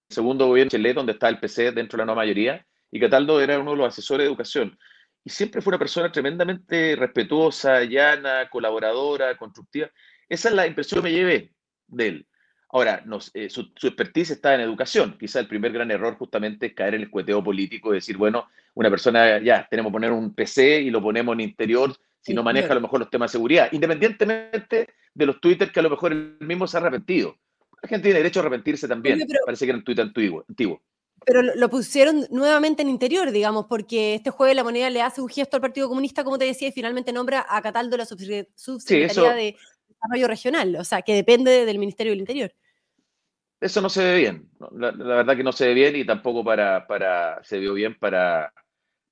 segundo 0.09 0.47
gobierno 0.47 0.71
de 0.71 0.77
Chile, 0.77 0.95
donde 0.95 1.13
está 1.13 1.29
el 1.29 1.41
PC 1.41 1.73
dentro 1.73 1.97
de 1.97 2.03
la 2.03 2.07
nueva 2.07 2.23
mayoría, 2.23 2.65
y 2.91 3.01
Cataldo 3.01 3.41
era 3.41 3.59
uno 3.59 3.73
de 3.73 3.79
los 3.79 3.89
asesores 3.89 4.25
de 4.25 4.29
educación. 4.29 4.79
Y 5.25 5.31
siempre 5.31 5.61
fue 5.61 5.73
una 5.73 5.79
persona 5.79 6.11
tremendamente 6.13 6.95
respetuosa, 6.97 7.83
llana, 7.85 8.49
colaboradora, 8.49 9.37
constructiva. 9.37 9.91
Esa 10.29 10.49
es 10.49 10.55
la 10.55 10.67
impresión 10.67 11.03
que 11.03 11.09
me 11.09 11.13
llevé 11.13 11.53
de 11.89 12.09
él. 12.09 12.27
Ahora, 12.71 13.03
eh, 13.35 13.49
su, 13.49 13.73
expertise 13.83 14.31
está 14.31 14.55
en 14.55 14.61
educación. 14.61 15.17
Quizá 15.19 15.41
el 15.41 15.49
primer 15.49 15.73
gran 15.73 15.91
error 15.91 16.17
justamente 16.17 16.67
es 16.67 16.75
caer 16.75 16.95
en 16.95 17.03
el 17.03 17.11
cueteo 17.11 17.43
político 17.43 17.93
y 17.93 17.97
decir, 17.97 18.17
bueno, 18.17 18.49
una 18.75 18.91
persona, 18.91 19.39
ya, 19.39 19.67
tenemos 19.69 19.91
que 19.91 19.95
poner 19.95 20.13
un 20.13 20.35
PC 20.35 20.83
y 20.83 20.91
lo 20.91 21.03
ponemos 21.03 21.33
en 21.35 21.41
interior 21.41 21.97
si 22.21 22.35
no 22.35 22.43
maneja 22.43 22.73
a 22.73 22.75
lo 22.75 22.81
mejor 22.81 23.01
los 23.01 23.11
temas 23.11 23.31
de 23.31 23.39
seguridad, 23.39 23.69
independientemente 23.73 24.89
de 25.15 25.27
los 25.27 25.41
twitters 25.41 25.73
que 25.73 25.81
a 25.81 25.83
lo 25.83 25.91
mejor 25.91 26.13
él 26.13 26.37
mismo 26.41 26.67
se 26.67 26.77
ha 26.77 26.81
arrepentido. 26.81 27.37
La 27.83 27.89
gente 27.89 28.05
tiene 28.05 28.19
derecho 28.19 28.41
a 28.41 28.43
arrepentirse 28.43 28.89
también. 28.89 29.21
Parece 29.45 29.65
que 29.65 29.71
era 29.71 29.79
un 29.79 29.85
tuit 29.85 29.99
antiguo. 30.01 30.45
antiguo. 30.49 30.83
Pero 31.25 31.43
lo 31.43 31.69
pusieron 31.69 32.27
nuevamente 32.31 32.83
en 32.83 32.89
interior, 32.89 33.31
digamos, 33.31 33.67
porque 33.67 34.15
este 34.15 34.31
jueves 34.31 34.57
la 34.57 34.65
moneda 34.65 34.89
le 34.91 35.03
hace 35.03 35.21
un 35.21 35.29
gesto 35.29 35.57
al 35.57 35.61
Partido 35.61 35.89
Comunista, 35.89 36.25
como 36.25 36.39
te 36.39 36.45
decía, 36.45 36.69
y 36.69 36.73
finalmente 36.73 37.13
nombra 37.13 37.45
a 37.49 37.61
Cataldo 37.61 37.97
la 37.97 38.07
subsecretaría 38.07 39.35
de 39.35 39.57
Desarrollo 39.89 40.29
Regional, 40.29 40.77
o 40.77 40.85
sea, 40.85 41.03
que 41.03 41.15
depende 41.15 41.67
del 41.67 41.79
Ministerio 41.79 42.13
del 42.13 42.21
Interior. 42.21 42.53
Eso 43.61 43.81
no 43.81 43.91
se 43.91 44.05
ve 44.05 44.17
bien, 44.17 44.49
la, 44.71 44.93
verdad 44.93 45.37
que 45.37 45.43
no 45.43 45.51
se 45.51 45.67
ve 45.67 45.75
bien 45.75 45.97
y 45.97 46.07
tampoco 46.07 46.45
para, 46.45 46.87
para 46.87 47.43
se 47.43 47.59
vio 47.59 47.75
bien 47.75 47.99
para, 47.99 48.53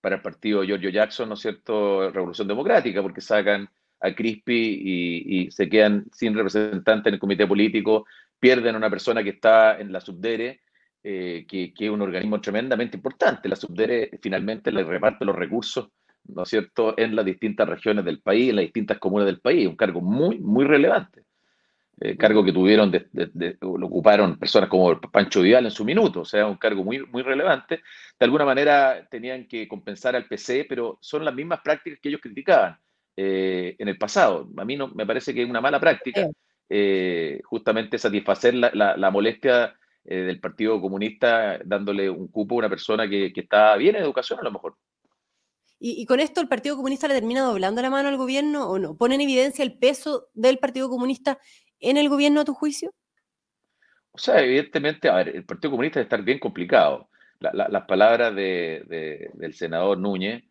para 0.00 0.16
el 0.16 0.22
partido 0.22 0.62
Giorgio 0.62 0.90
Jackson, 0.90 1.28
¿no 1.28 1.34
es 1.34 1.40
cierto?, 1.40 2.10
Revolución 2.10 2.48
Democrática, 2.48 3.02
porque 3.02 3.20
sacan 3.20 3.68
a 4.00 4.14
Crispy 4.14 4.80
y, 4.84 5.50
se 5.50 5.68
quedan 5.68 6.06
sin 6.12 6.34
representante 6.34 7.08
en 7.08 7.14
el 7.14 7.20
comité 7.20 7.46
político, 7.46 8.06
pierden 8.38 8.74
a 8.74 8.78
una 8.78 8.90
persona 8.90 9.22
que 9.22 9.30
está 9.30 9.78
en 9.78 9.92
la 9.92 10.00
subdere, 10.00 10.60
eh, 11.02 11.44
que, 11.48 11.72
que, 11.72 11.86
es 11.86 11.90
un 11.90 12.02
organismo 12.02 12.40
tremendamente 12.40 12.96
importante. 12.96 13.48
La 13.48 13.56
subdere 13.56 14.10
finalmente 14.20 14.72
le 14.72 14.84
reparte 14.84 15.24
los 15.24 15.36
recursos, 15.36 15.88
¿no 16.24 16.42
es 16.42 16.48
cierto?, 16.48 16.94
en 16.96 17.14
las 17.16 17.24
distintas 17.24 17.68
regiones 17.68 18.04
del 18.04 18.20
país, 18.20 18.50
en 18.50 18.56
las 18.56 18.64
distintas 18.64 18.98
comunas 18.98 19.26
del 19.26 19.40
país, 19.40 19.66
un 19.66 19.76
cargo 19.76 20.00
muy, 20.00 20.38
muy 20.38 20.64
relevante. 20.64 21.25
Eh, 21.98 22.14
cargo 22.14 22.44
que 22.44 22.52
tuvieron, 22.52 22.92
lo 23.62 23.86
ocuparon 23.86 24.38
personas 24.38 24.68
como 24.68 25.00
Pancho 25.00 25.40
Vidal 25.40 25.64
en 25.64 25.70
su 25.70 25.82
minuto, 25.82 26.20
o 26.20 26.24
sea, 26.26 26.46
un 26.46 26.58
cargo 26.58 26.84
muy, 26.84 27.06
muy 27.06 27.22
relevante. 27.22 27.80
De 28.18 28.24
alguna 28.24 28.44
manera 28.44 29.08
tenían 29.10 29.48
que 29.48 29.66
compensar 29.66 30.14
al 30.14 30.26
PC, 30.26 30.66
pero 30.68 30.98
son 31.00 31.24
las 31.24 31.34
mismas 31.34 31.60
prácticas 31.64 31.98
que 32.02 32.10
ellos 32.10 32.20
criticaban 32.20 32.78
eh, 33.16 33.76
en 33.78 33.88
el 33.88 33.96
pasado. 33.96 34.46
A 34.58 34.64
mí 34.66 34.76
no, 34.76 34.88
me 34.88 35.06
parece 35.06 35.32
que 35.32 35.42
es 35.42 35.48
una 35.48 35.62
mala 35.62 35.80
práctica 35.80 36.28
eh, 36.68 37.40
justamente 37.44 37.96
satisfacer 37.96 38.52
la, 38.52 39.10
molestia 39.10 39.74
del 40.04 40.38
Partido 40.38 40.80
Comunista 40.80 41.58
dándole 41.64 42.10
un 42.10 42.28
cupo 42.28 42.56
a 42.56 42.58
una 42.58 42.68
persona 42.68 43.08
que, 43.08 43.32
está 43.34 43.74
bien 43.76 43.96
en 43.96 44.02
educación 44.02 44.38
a 44.38 44.42
lo 44.42 44.52
mejor. 44.52 44.76
Y, 45.78 46.00
y, 46.00 46.06
con 46.06 46.20
esto 46.20 46.40
el 46.40 46.48
Partido 46.48 46.76
Comunista 46.76 47.08
le 47.08 47.14
termina 47.14 47.42
doblando 47.42 47.82
la 47.82 47.90
mano 47.90 48.08
al 48.08 48.16
gobierno 48.16 48.68
o 48.68 48.78
no? 48.78 48.96
¿Pone 48.96 49.14
en 49.14 49.20
evidencia 49.22 49.62
el 49.62 49.78
peso 49.78 50.28
del 50.32 50.58
Partido 50.58 50.88
Comunista 50.88 51.38
en 51.80 51.96
el 51.96 52.08
gobierno 52.08 52.40
a 52.40 52.44
tu 52.44 52.54
juicio? 52.54 52.92
O 54.12 54.18
sea, 54.18 54.40
evidentemente, 54.40 55.08
a 55.08 55.16
ver, 55.16 55.28
el 55.36 55.44
Partido 55.44 55.72
Comunista 55.72 56.00
debe 56.00 56.04
estar 56.04 56.22
bien 56.22 56.38
complicado. 56.38 57.08
las 57.40 57.84
palabras 57.86 58.34
del 58.34 59.52
senador 59.52 59.98
Núñez 59.98 60.44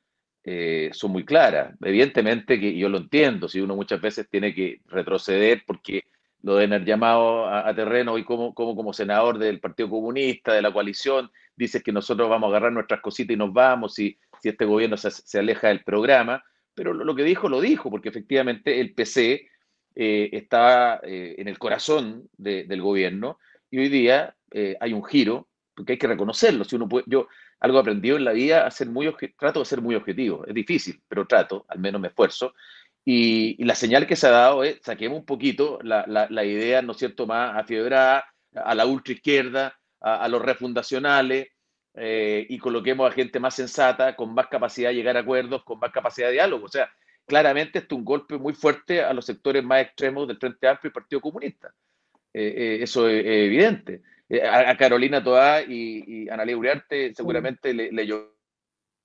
eh, 0.43 0.91
son 0.93 1.11
muy 1.11 1.25
claras. 1.25 1.75
Evidentemente 1.81 2.59
que 2.59 2.77
yo 2.77 2.89
lo 2.89 2.99
entiendo, 2.99 3.49
si 3.49 3.59
uno 3.61 3.75
muchas 3.75 3.99
veces 3.99 4.29
tiene 4.29 4.53
que 4.53 4.81
retroceder 4.85 5.63
porque 5.65 6.03
lo 6.43 6.55
deben 6.55 6.73
haber 6.73 6.87
llamado 6.87 7.47
a, 7.47 7.73
terreno 7.73 8.19
y 8.19 8.23
como, 8.23 8.53
como, 8.53 8.75
como 8.75 8.93
senador 8.93 9.39
del 9.39 9.59
Partido 9.59 9.89
Comunista, 9.89 10.53
de 10.53 10.61
la 10.61 10.71
coalición, 10.71 11.31
dices 11.55 11.81
que 11.81 11.91
nosotros 11.91 12.29
vamos 12.29 12.47
a 12.47 12.49
agarrar 12.51 12.71
nuestras 12.71 13.01
cositas 13.01 13.33
y 13.33 13.37
nos 13.37 13.51
vamos 13.51 13.95
si, 13.95 14.19
si 14.43 14.49
este 14.49 14.65
gobierno 14.65 14.95
se, 14.97 15.39
aleja 15.39 15.69
del 15.69 15.83
programa. 15.83 16.43
Pero 16.75 16.93
lo, 16.93 17.15
que 17.15 17.23
dijo, 17.23 17.49
lo 17.49 17.61
dijo, 17.61 17.89
porque 17.89 18.09
efectivamente 18.09 18.79
el 18.79 18.93
PC 18.93 19.47
eh, 19.97 20.29
está 20.33 20.99
eh, 21.03 21.35
en 21.37 21.47
el 21.47 21.57
corazón 21.57 22.29
del 22.37 22.81
gobierno 22.81 23.39
y 23.71 23.77
hoy 23.79 23.87
día 23.87 24.35
eh, 24.51 24.75
hay 24.81 24.91
un 24.91 25.05
giro, 25.05 25.47
porque 25.73 25.93
hay 25.93 25.97
que 25.97 26.07
reconocerlo. 26.07 26.65
Si 26.65 26.75
uno 26.75 26.89
puede, 26.89 27.05
yo 27.07 27.29
algo 27.61 27.79
aprendido 27.79 28.17
en 28.17 28.25
la 28.25 28.33
vida, 28.33 28.67
a 28.67 28.71
ser 28.71 28.89
muy 28.89 29.13
trato 29.37 29.59
de 29.59 29.65
ser 29.65 29.81
muy 29.81 29.95
objetivo. 29.95 30.45
Es 30.45 30.53
difícil, 30.53 31.01
pero 31.07 31.25
trato, 31.25 31.65
al 31.69 31.79
menos 31.79 32.01
me 32.01 32.09
esfuerzo. 32.09 32.53
Y, 33.05 33.63
la 33.63 33.75
señal 33.75 34.05
que 34.05 34.17
se 34.17 34.27
ha 34.27 34.31
dado 34.31 34.63
es, 34.65 34.79
saquemos 34.81 35.19
un 35.19 35.25
poquito 35.25 35.79
la, 35.81 36.05
la, 36.07 36.45
idea, 36.45 36.81
¿no 36.81 36.91
es 36.91 36.97
cierto?, 36.97 37.25
más 37.25 37.55
afiebrada 37.55 38.25
a 38.53 38.75
la 38.75 38.85
ultraizquierda, 38.85 39.79
a, 40.01 40.23
a 40.23 40.27
los 40.27 40.41
refundacionales, 40.41 41.47
y 41.97 42.57
coloquemos 42.57 43.09
a 43.09 43.13
gente 43.13 43.39
más 43.39 43.55
sensata, 43.55 44.17
con 44.17 44.33
más 44.33 44.47
capacidad 44.47 44.89
de 44.89 44.95
llegar 44.95 45.15
a 45.15 45.21
acuerdos, 45.21 45.63
con 45.63 45.79
más 45.79 45.91
capacidad 45.91 46.27
de 46.27 46.33
diálogo. 46.33 46.65
O 46.65 46.69
sea, 46.69 46.89
claramente 47.25 47.79
esto 47.79 47.95
es 47.95 47.99
un 47.99 48.05
golpe 48.05 48.37
muy 48.37 48.53
fuerte 48.53 49.01
a 49.01 49.13
los 49.13 49.25
sectores 49.25 49.63
más 49.63 49.81
extremos 49.81 50.27
del 50.27 50.37
Frente 50.37 50.67
Amplio 50.67 50.89
y 50.89 50.93
Partido 50.93 51.21
Comunista. 51.21 51.73
Eh, 52.33 52.53
eh, 52.57 52.77
eso 52.81 53.07
es, 53.07 53.25
evidente. 53.25 54.01
Eh, 54.29 54.41
a, 54.41 54.75
Carolina 54.77 55.23
Toá 55.23 55.61
y, 55.61 56.03
y 56.05 56.29
Analia 56.29 56.57
Uriarte 56.57 57.13
seguramente 57.15 57.73
le, 57.73 57.91
le 57.91 58.07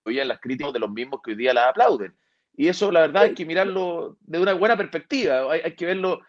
oían 0.05 0.29
las 0.29 0.41
críticas 0.41 0.73
de 0.73 0.79
los 0.79 0.91
mismos 0.91 1.21
que 1.23 1.33
hoy 1.33 1.37
día 1.37 1.55
las 1.55 1.69
aplauden. 1.69 2.15
Y 2.57 2.69
eso, 2.69 2.91
la 2.91 3.03
verdad, 3.03 3.23
hay 3.23 3.35
que 3.35 3.47
mirarlo 3.47 4.19
de 4.21 4.41
una 4.41 4.53
buena 4.53 4.77
perspectiva. 4.77 5.53
Hay, 5.53 5.75
que 5.75 5.87
verlo 5.87 6.21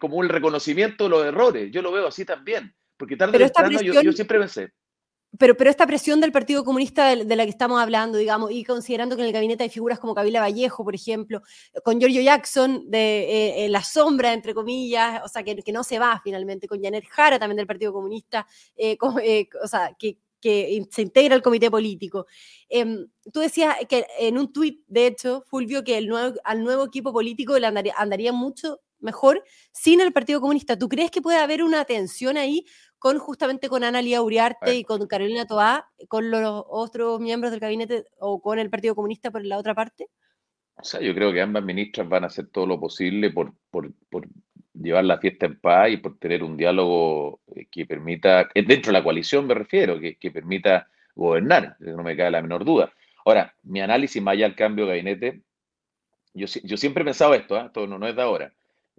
como 0.00 0.16
un 0.16 0.28
reconocimiento 0.28 1.04
de 1.04 1.10
los 1.10 1.24
errores. 1.26 1.70
Yo 1.70 1.82
lo 1.82 1.92
veo 1.92 2.08
así 2.08 2.24
también. 2.24 2.74
Porque 2.96 3.16
tarde 3.16 3.36
o 3.36 3.40
temprano 3.40 3.80
yo, 3.80 4.00
yo 4.02 4.12
siempre 4.12 4.40
pensé, 4.40 4.72
pero, 5.36 5.56
pero 5.56 5.68
esta 5.68 5.86
presión 5.86 6.20
del 6.20 6.32
Partido 6.32 6.64
Comunista 6.64 7.14
de, 7.14 7.36
la 7.36 7.44
que 7.44 7.50
estamos 7.50 7.80
hablando, 7.80 8.16
digamos, 8.16 8.50
y 8.50 8.64
considerando 8.64 9.14
que 9.14 9.22
en 9.22 9.28
el 9.28 9.34
gabinete 9.34 9.64
hay 9.64 9.68
figuras 9.68 9.98
como 9.98 10.14
Kabila 10.14 10.40
Vallejo, 10.40 10.84
por 10.84 10.94
ejemplo, 10.94 11.42
con 11.84 11.98
Giorgio 11.98 12.22
Jackson 12.22 12.90
de 12.90 13.64
eh, 13.64 13.68
la 13.68 13.82
sombra, 13.82 14.32
entre 14.32 14.54
comillas, 14.54 15.20
o 15.24 15.28
sea, 15.28 15.42
que, 15.42 15.56
que, 15.56 15.72
no 15.72 15.84
se 15.84 15.98
va 15.98 16.20
finalmente, 16.24 16.66
con 16.66 16.82
Janet 16.82 17.04
Jara 17.10 17.38
también 17.38 17.58
del 17.58 17.66
Partido 17.66 17.92
Comunista, 17.92 18.46
eh, 18.76 18.96
eh, 19.22 19.48
o 19.62 19.68
sea, 19.68 19.94
que, 19.98 20.18
se 20.40 21.02
integra 21.02 21.34
al 21.34 21.42
comité 21.42 21.68
político. 21.68 22.26
Em, 22.68 23.08
tú 23.32 23.40
decías 23.40 23.74
que 23.88 24.06
en 24.20 24.38
un 24.38 24.52
tuit, 24.52 24.84
de 24.86 25.08
hecho, 25.08 25.42
Fulvio, 25.48 25.82
que 25.82 25.98
el 25.98 26.06
nuevo, 26.06 26.36
al 26.44 26.62
nuevo 26.62 26.84
equipo 26.84 27.12
político 27.12 27.58
le 27.58 27.66
andaría, 27.66 27.92
andaría 27.96 28.32
mucho 28.32 28.80
mejor 29.00 29.42
sin 29.72 30.00
el 30.00 30.12
Partido 30.12 30.40
Comunista. 30.40 30.78
¿Tú 30.78 30.88
crees 30.88 31.10
que 31.10 31.22
puede 31.22 31.38
haber 31.38 31.62
una 31.62 31.84
tensión 31.84 32.36
ahí 32.36 32.64
con 32.98 33.18
justamente 33.18 33.68
con 33.68 33.84
Ana 33.84 34.02
Lía 34.02 34.22
Uriarte 34.22 34.74
y 34.74 34.84
con 34.84 35.06
Carolina 35.06 35.46
Toá, 35.46 35.88
con 36.08 36.30
los 36.30 36.64
otros 36.68 37.20
miembros 37.20 37.52
del 37.52 37.60
gabinete 37.60 38.04
o 38.18 38.40
con 38.40 38.58
el 38.58 38.70
Partido 38.70 38.94
Comunista 38.94 39.30
por 39.30 39.44
la 39.44 39.58
otra 39.58 39.74
parte? 39.74 40.08
O 40.76 40.84
sea, 40.84 41.00
yo 41.00 41.14
creo 41.14 41.32
que 41.32 41.40
ambas 41.40 41.64
ministras 41.64 42.08
van 42.08 42.24
a 42.24 42.28
hacer 42.28 42.48
todo 42.48 42.66
lo 42.66 42.78
posible 42.78 43.30
por, 43.30 43.52
por, 43.70 43.92
por 44.10 44.28
llevar 44.74 45.04
la 45.04 45.18
fiesta 45.18 45.46
en 45.46 45.58
paz 45.58 45.90
y 45.90 45.96
por 45.96 46.18
tener 46.18 46.42
un 46.42 46.56
diálogo 46.56 47.40
eh, 47.54 47.66
que 47.70 47.84
permita, 47.84 48.48
eh, 48.54 48.62
dentro 48.62 48.92
de 48.92 48.98
la 48.98 49.04
coalición 49.04 49.46
me 49.46 49.54
refiero, 49.54 49.98
que, 49.98 50.16
que 50.16 50.30
permita 50.30 50.88
gobernar, 51.14 51.76
no 51.80 52.04
me 52.04 52.16
cae 52.16 52.30
la 52.30 52.42
menor 52.42 52.64
duda. 52.64 52.92
Ahora, 53.24 53.54
mi 53.64 53.80
análisis 53.80 54.22
más 54.22 54.34
allá 54.34 54.46
del 54.46 54.56
cambio 54.56 54.86
de 54.86 54.90
gabinete, 54.92 55.42
yo, 56.32 56.46
yo 56.62 56.76
siempre 56.76 57.02
he 57.02 57.04
pensado 57.04 57.34
esto, 57.34 57.58
¿eh? 57.58 57.64
esto 57.66 57.86
no, 57.88 57.98
no 57.98 58.06
es 58.06 58.14
de 58.14 58.22
ahora 58.22 58.52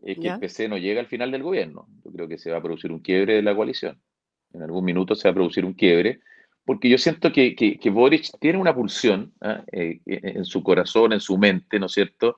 es 0.04 0.18
que 0.18 0.28
el 0.28 0.40
PC 0.40 0.68
no 0.68 0.78
llega 0.78 1.00
al 1.00 1.08
final 1.08 1.32
del 1.32 1.44
gobierno. 1.44 1.88
Yo 2.04 2.12
creo 2.12 2.28
que 2.28 2.38
se 2.38 2.52
va 2.52 2.58
a 2.58 2.62
producir 2.62 2.92
un 2.92 3.00
quiebre 3.00 3.36
de 3.36 3.42
la 3.42 3.56
coalición. 3.56 4.02
En 4.54 4.64
algún 4.64 4.86
minuto 4.86 5.16
se 5.16 5.28
va 5.28 5.32
a 5.32 5.36
producir 5.36 5.66
un 5.66 5.74
quiebre, 5.74 6.22
porque 6.66 6.90
yo 6.90 6.98
siento 6.98 7.32
que, 7.32 7.56
que, 7.56 7.90
Boric 7.90 8.30
tiene 8.40 8.58
una 8.58 8.74
pulsión 8.74 9.34
¿ah? 9.42 9.64
eh, 9.72 10.00
en 10.06 10.46
su 10.46 10.64
corazón, 10.64 11.14
en 11.14 11.20
su 11.20 11.38
mente, 11.38 11.80
¿no 11.80 11.88
es 11.88 11.94
cierto?, 11.94 12.38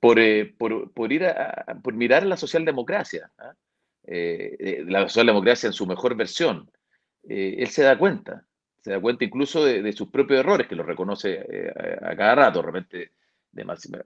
por, 0.00 0.18
eh, 0.18 0.54
por, 0.58 0.92
por 0.92 1.12
ir 1.12 1.24
a, 1.24 1.78
por 1.82 1.94
mirar 1.94 2.26
la 2.26 2.36
socialdemocracia, 2.36 3.30
¿ah? 3.38 3.54
eh, 4.06 4.84
la 4.86 5.08
socialdemocracia 5.08 5.66
en 5.66 5.72
su 5.72 5.86
mejor 5.86 6.14
versión. 6.14 6.70
él 7.22 7.66
se 7.68 7.82
da 7.82 7.96
cuenta, 7.96 8.44
se 8.82 8.90
da 8.90 9.00
cuenta 9.00 9.24
incluso 9.24 9.64
de, 9.64 9.92
sus 9.92 10.08
propios 10.10 10.40
errores, 10.40 10.66
que 10.66 10.76
los 10.76 10.84
reconoce 10.84 11.72
a 12.02 12.14
cada 12.16 12.34
rato, 12.34 12.60
de 12.60 12.66
repente 12.66 13.12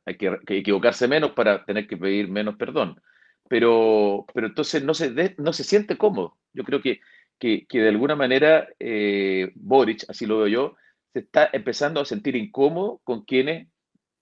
hay 0.05 0.17
que, 0.17 0.38
equivocarse 0.49 1.09
menos 1.09 1.33
para 1.33 1.64
tener 1.64 1.87
que 1.87 1.97
pedir 1.97 2.28
menos 2.28 2.57
perdón. 2.57 3.00
Pero, 3.49 4.26
pero 4.35 4.49
entonces 4.49 4.85
no 4.85 4.93
se, 4.95 5.35
no 5.38 5.52
se 5.52 5.64
siente 5.64 5.97
cómodo. 5.97 6.37
Yo 6.52 6.64
creo 6.64 6.83
que, 6.83 7.00
que, 7.38 7.67
de 7.71 7.88
alguna 7.88 8.14
manera 8.14 8.69
eh, 8.78 9.52
Boric, 9.55 10.05
así 10.09 10.26
lo 10.26 10.38
veo 10.38 10.49
yo, 10.49 10.76
se 11.12 11.21
está 11.21 11.49
empezando 11.52 12.00
a 12.00 12.05
sentir 12.05 12.37
incómodo 12.37 13.00
con 13.05 13.25
quienes 13.25 13.69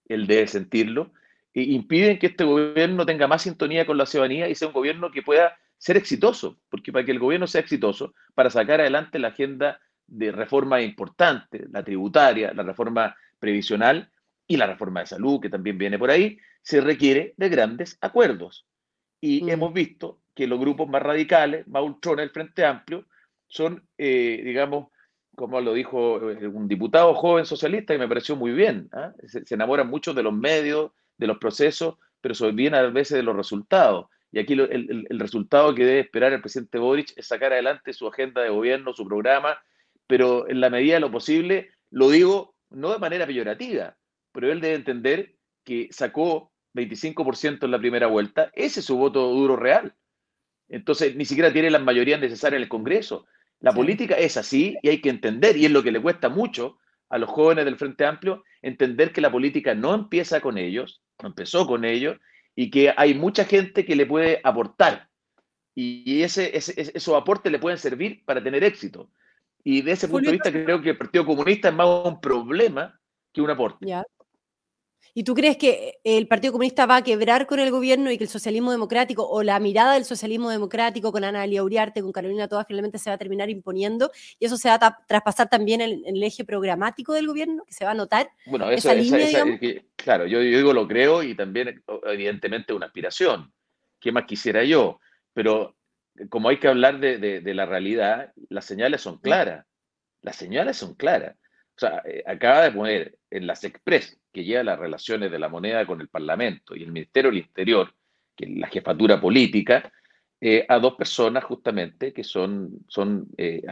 él 0.09 0.27
debe 0.27 0.47
sentirlo 0.47 1.13
e 1.55 1.63
impiden 1.63 2.19
que 2.19 2.29
este 2.29 2.45
gobierno 2.45 3.07
tenga 3.07 3.27
más 3.27 3.43
sintonía 3.43 3.87
con 3.87 3.97
la 3.97 4.07
ciudadanía 4.07 4.49
y 4.49 4.55
sea 4.55 4.69
un 4.69 4.75
gobierno 4.75 5.11
que 5.11 5.23
pueda 5.23 5.57
ser 5.79 5.97
exitoso, 5.97 6.59
porque 6.71 6.93
para 6.93 7.05
que 7.05 7.13
el 7.13 7.19
gobierno 7.19 7.47
sea 7.47 7.61
exitoso, 7.61 8.15
para 8.35 8.51
sacar 8.51 8.81
adelante 8.81 9.19
la 9.19 9.29
agenda 9.29 9.81
de 10.07 10.33
reforma 10.33 10.81
importante, 10.81 11.67
la 11.71 11.83
tributaria, 11.83 12.53
la 12.55 12.63
reforma 12.63 13.17
previsional, 13.39 14.11
y 14.47 14.57
la 14.57 14.67
reforma 14.67 15.01
de 15.01 15.07
salud, 15.07 15.41
que 15.41 15.51
también 15.51 15.79
viene 15.79 15.99
por 15.99 16.11
ahí, 16.11 16.39
se 16.63 16.81
requiere 16.81 17.35
de 17.37 17.49
grandes 17.49 17.99
acuerdos. 18.01 18.67
Y 19.21 19.43
mm. 19.43 19.49
hemos 19.49 19.73
visto 19.73 20.21
que 20.35 20.47
los 20.47 20.61
grupos 20.61 20.89
más 20.89 21.03
radicales, 21.03 21.67
más 21.67 21.83
ultrones 21.83 22.25
del 22.25 22.31
Frente 22.31 22.65
Amplio, 22.65 23.07
son, 23.49 23.87
eh, 23.99 24.41
digamos, 24.45 24.89
como 25.35 25.61
lo 25.61 25.75
dijo 25.75 26.31
eh, 26.31 26.47
un 26.47 26.69
diputado 26.69 27.15
joven 27.15 27.47
socialista, 27.47 27.95
y 27.95 27.99
me 27.99 28.09
pareció 28.09 28.37
muy 28.37 28.53
bien, 28.53 28.89
¿ah? 28.93 29.13
se, 29.27 29.43
enamoran 29.55 29.89
mucho 29.89 30.15
de 30.15 30.23
los 30.23 30.33
medios, 30.33 30.93
de 31.19 31.27
los 31.27 31.39
procesos, 31.39 31.97
pero 32.21 32.35
se 32.35 32.45
olvidan 32.45 32.75
a 32.75 32.83
veces 32.89 33.17
de 33.17 33.23
los 33.23 33.37
resultados. 33.37 34.07
Y 34.33 34.39
aquí 34.39 34.53
el, 34.55 35.07
el, 35.09 35.21
resultado 35.21 35.75
que 35.75 35.85
debe 35.85 36.01
esperar 36.01 36.33
el 36.33 36.41
presidente 36.41 36.79
Boric 36.79 37.13
es 37.17 37.27
sacar 37.27 37.53
adelante 37.53 37.93
su 37.93 38.07
agenda 38.07 38.43
de 38.43 38.51
gobierno, 38.51 38.93
su 38.93 39.07
programa, 39.07 39.59
pero 40.07 40.49
en 40.49 40.61
la 40.61 40.69
medida 40.69 40.95
de 40.95 41.01
lo 41.01 41.11
posible, 41.11 41.71
lo 41.91 42.11
digo 42.11 42.55
no 42.71 42.93
de 42.93 42.99
manera 42.99 43.27
peyorativa, 43.27 43.97
pero 44.37 44.53
él 44.53 44.61
debe 44.61 44.75
entender 44.75 45.35
que 45.65 45.89
sacó 45.91 46.53
25% 46.75 47.65
en 47.65 47.71
la 47.71 47.79
primera 47.79 48.07
vuelta, 48.07 48.51
ese 48.53 48.81
es 48.81 48.87
su 48.87 48.99
voto 48.99 49.31
duro 49.31 49.57
real. 49.57 49.95
Entonces, 50.69 51.17
ni 51.17 51.25
siquiera 51.25 51.51
tiene 51.51 51.71
las 51.71 51.81
mayorías 51.81 52.21
necesarias 52.21 52.59
en 52.59 52.65
el 52.65 52.69
Congreso. 52.69 53.25
La 53.61 53.73
política 53.73 54.15
es 54.15 54.37
así 54.37 54.77
y 54.83 54.91
hay 54.91 55.01
que 55.01 55.09
entender, 55.09 55.57
y 55.57 55.65
es 55.65 55.71
lo 55.71 55.83
que 55.83 55.91
le 55.91 56.03
cuesta 56.03 56.29
mucho 56.29 56.77
a 57.09 57.17
los 57.17 57.31
jóvenes 57.31 57.65
del 57.65 57.79
Frente 57.79 58.05
Amplio, 58.05 58.45
entender 58.61 59.11
que 59.11 59.23
la 59.23 59.33
política 59.33 59.75
no 59.75 59.95
empieza 59.95 60.43
con 60.43 60.59
ellos, 60.59 61.01
no 61.23 61.29
empezó 61.29 61.67
con 61.67 61.87
ellos, 61.87 62.19
y 62.55 62.71
que 62.71 62.93
hay 62.95 63.15
mucha 63.15 63.47
gente 63.47 63.87
que 63.87 63.97
le 63.97 64.05
puede 64.05 64.43
aportar. 64.45 65.09
Y 65.75 66.21
ese, 66.21 66.55
esos 66.55 67.15
aportes 67.15 67.51
le 67.51 67.59
pueden 67.59 67.79
servir 67.79 68.23
para 68.27 68.45
tener 68.45 68.63
éxito. 68.65 69.09
Y 69.65 69.81
de 69.81 69.93
ese 69.93 70.09
punto 70.09 70.27
de 70.27 70.33
vista 70.33 70.53
creo 70.53 70.83
que 70.83 70.91
el 70.91 70.99
Partido 70.99 71.25
Comunista 71.25 71.71
es 71.71 71.75
más 71.75 71.89
un 72.05 72.21
problema 72.21 73.01
que 73.33 73.41
un 73.41 73.49
aporte. 73.49 73.87
¿Y 75.15 75.25
tú 75.25 75.35
crees 75.35 75.57
que 75.57 75.99
el 76.05 76.29
Partido 76.29 76.53
Comunista 76.53 76.87
va 76.87 76.97
a 76.97 77.03
quebrar 77.03 77.47
con 77.47 77.59
el 77.59 77.71
gobierno 77.71 78.11
y 78.11 78.19
que 78.19 78.25
el 78.25 78.31
socialismo 78.31 78.71
democrático 78.71 79.27
o 79.29 79.43
la 79.43 79.59
mirada 79.59 79.95
del 79.95 80.05
socialismo 80.05 80.51
democrático 80.51 81.13
con 81.13 81.25
Ana 81.25 81.45
Elia 81.45 81.63
Uriarte, 81.63 82.03
con 82.03 82.13
Carolina 82.13 82.49
Toda, 82.49 82.65
finalmente 82.65 82.99
se 82.99 83.11
va 83.11 83.15
a 83.15 83.19
terminar 83.19 83.51
imponiendo 83.51 84.11
y 84.39 84.47
eso 84.47 84.57
se 84.57 84.69
va 84.69 84.75
a 84.75 84.99
traspasar 85.07 85.49
también 85.49 85.81
en, 85.81 86.03
el 86.05 86.23
eje 86.23 86.45
programático 86.45 87.13
del 87.13 87.27
gobierno, 87.27 87.65
que 87.65 87.73
se 87.73 87.85
va 87.85 87.93
a 87.93 87.95
notar? 87.95 88.31
Bueno, 88.47 88.71
eso, 88.71 88.91
esa, 88.91 89.45
claro, 89.97 90.27
yo, 90.27 90.41
digo 90.41 90.73
lo 90.73 90.87
creo 90.87 91.23
y 91.23 91.35
también 91.35 91.83
evidentemente 92.05 92.73
una 92.73 92.87
aspiración. 92.87 93.53
¿Qué 94.01 94.13
más 94.13 94.25
quisiera 94.25 94.65
yo? 94.65 95.01
Pero 95.33 95.77
como 96.29 96.49
hay 96.49 96.59
que 96.59 96.69
hablar 96.69 97.01
de, 97.01 97.19
de 97.19 97.55
la 97.55 97.67
realidad, 97.67 98.33
las 98.49 98.65
señales 98.65 99.01
son 99.01 99.19
claras. 99.19 99.67
Las 100.23 100.37
señales 100.37 100.77
son 100.77 100.95
claras. 100.95 101.37
O 101.77 101.79
sea, 101.79 102.03
eh, 102.07 102.23
acaba 102.27 102.63
de 102.63 102.73
poner 102.73 103.19
en 103.31 103.47
las 103.47 103.63
Express, 103.63 104.19
que 104.37 104.45
lleva 104.45 104.63
las 104.63 104.79
relaciones 104.79 105.31
de 105.33 105.39
la 105.39 105.49
moneda 105.49 105.87
con 105.87 105.99
el 105.99 106.09
Parlamento, 106.09 106.77
y 106.77 106.83
el 106.83 106.93
Ministerio 106.93 107.31
del 107.31 107.41
Interior, 107.41 107.91
que 108.37 108.45
es 108.45 108.51
la 108.51 108.67
jefatura 108.67 109.19
política, 109.19 109.91
eh, 110.39 110.67
a 110.69 110.79
dos 110.79 110.95
personas 110.95 111.43
justamente 111.45 112.13
que 112.13 112.23
son, 112.23 112.85
son 112.87 113.29
eh, 113.39 113.63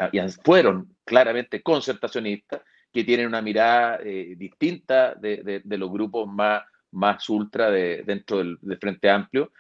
fueron 0.43 0.97
claramente 1.05 1.63
concertacionistas, 1.63 2.63
que 2.91 3.05
tienen 3.05 3.27
una 3.27 3.43
mirada 3.43 3.99
distinta 3.99 5.15
de, 5.17 5.63
los 5.65 5.91
grupos 5.91 6.27
más, 6.29 6.63
más 6.93 7.29
ultra 7.29 7.71
de, 7.71 8.03
dentro 8.07 8.39
del, 8.39 8.57
Frente 8.81 9.11
Amplio. 9.11 9.53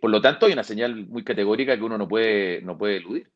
por 0.00 0.10
lo 0.10 0.20
tanto, 0.20 0.46
hay 0.46 0.54
una 0.54 0.64
señal 0.64 1.06
muy 1.06 1.22
categórica 1.22 1.76
que 1.76 1.84
uno 1.84 1.98
no 1.98 2.08
puede, 2.08 2.62
no 2.62 2.76
puede 2.76 2.96
eludir. 2.96 3.30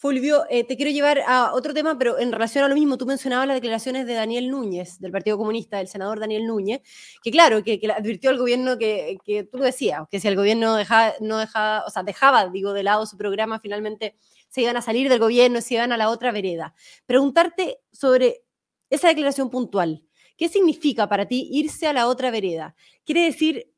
Fulvio, 0.00 0.46
eh, 0.48 0.64
te 0.64 0.78
quiero 0.78 0.90
llevar 0.90 1.20
a 1.26 1.52
otro 1.52 1.74
tema, 1.74 1.98
pero 1.98 2.18
en 2.18 2.32
relación 2.32 2.64
a 2.64 2.68
lo 2.68 2.74
mismo, 2.74 2.96
tú 2.96 3.04
mencionabas 3.04 3.46
las 3.46 3.56
declaraciones 3.56 4.06
de 4.06 4.14
Daniel 4.14 4.48
Núñez, 4.48 4.98
del 4.98 5.12
Partido 5.12 5.36
Comunista, 5.36 5.76
del 5.76 5.88
senador 5.88 6.18
Daniel 6.18 6.46
Núñez, 6.46 6.80
que 7.22 7.30
claro, 7.30 7.62
que, 7.62 7.78
advirtió 7.94 8.30
al 8.30 8.38
gobierno 8.38 8.78
que, 8.78 9.18
que, 9.26 9.44
tú 9.44 9.58
lo 9.58 9.64
decías, 9.64 10.00
que 10.10 10.18
si 10.18 10.26
el 10.26 10.36
gobierno 10.36 10.74
dejaba, 10.74 11.12
no 11.20 11.36
dejaba, 11.36 11.84
o 11.86 11.90
sea, 11.90 12.02
dejaba, 12.02 12.48
digo, 12.48 12.72
de 12.72 12.82
lado 12.82 13.04
su 13.04 13.18
programa, 13.18 13.60
finalmente 13.60 14.16
se 14.48 14.62
iban 14.62 14.78
a 14.78 14.80
salir 14.80 15.10
del 15.10 15.18
gobierno, 15.18 15.60
se 15.60 15.74
iban 15.74 15.92
a 15.92 15.98
la 15.98 16.08
otra 16.08 16.32
vereda. 16.32 16.74
Preguntarte 17.04 17.80
sobre 17.92 18.42
esa 18.88 19.08
declaración 19.08 19.50
puntual. 19.50 20.02
¿Qué 20.38 20.48
significa 20.48 21.10
para 21.10 21.28
ti 21.28 21.46
irse 21.52 21.86
a 21.86 21.92
la 21.92 22.06
otra 22.06 22.30
vereda? 22.30 22.74
¿Quiere 23.04 23.24
decir 23.24 23.70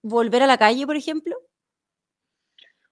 volver 0.00 0.42
a 0.42 0.46
la 0.46 0.56
calle, 0.56 0.86
por 0.86 0.96
ejemplo? 0.96 1.36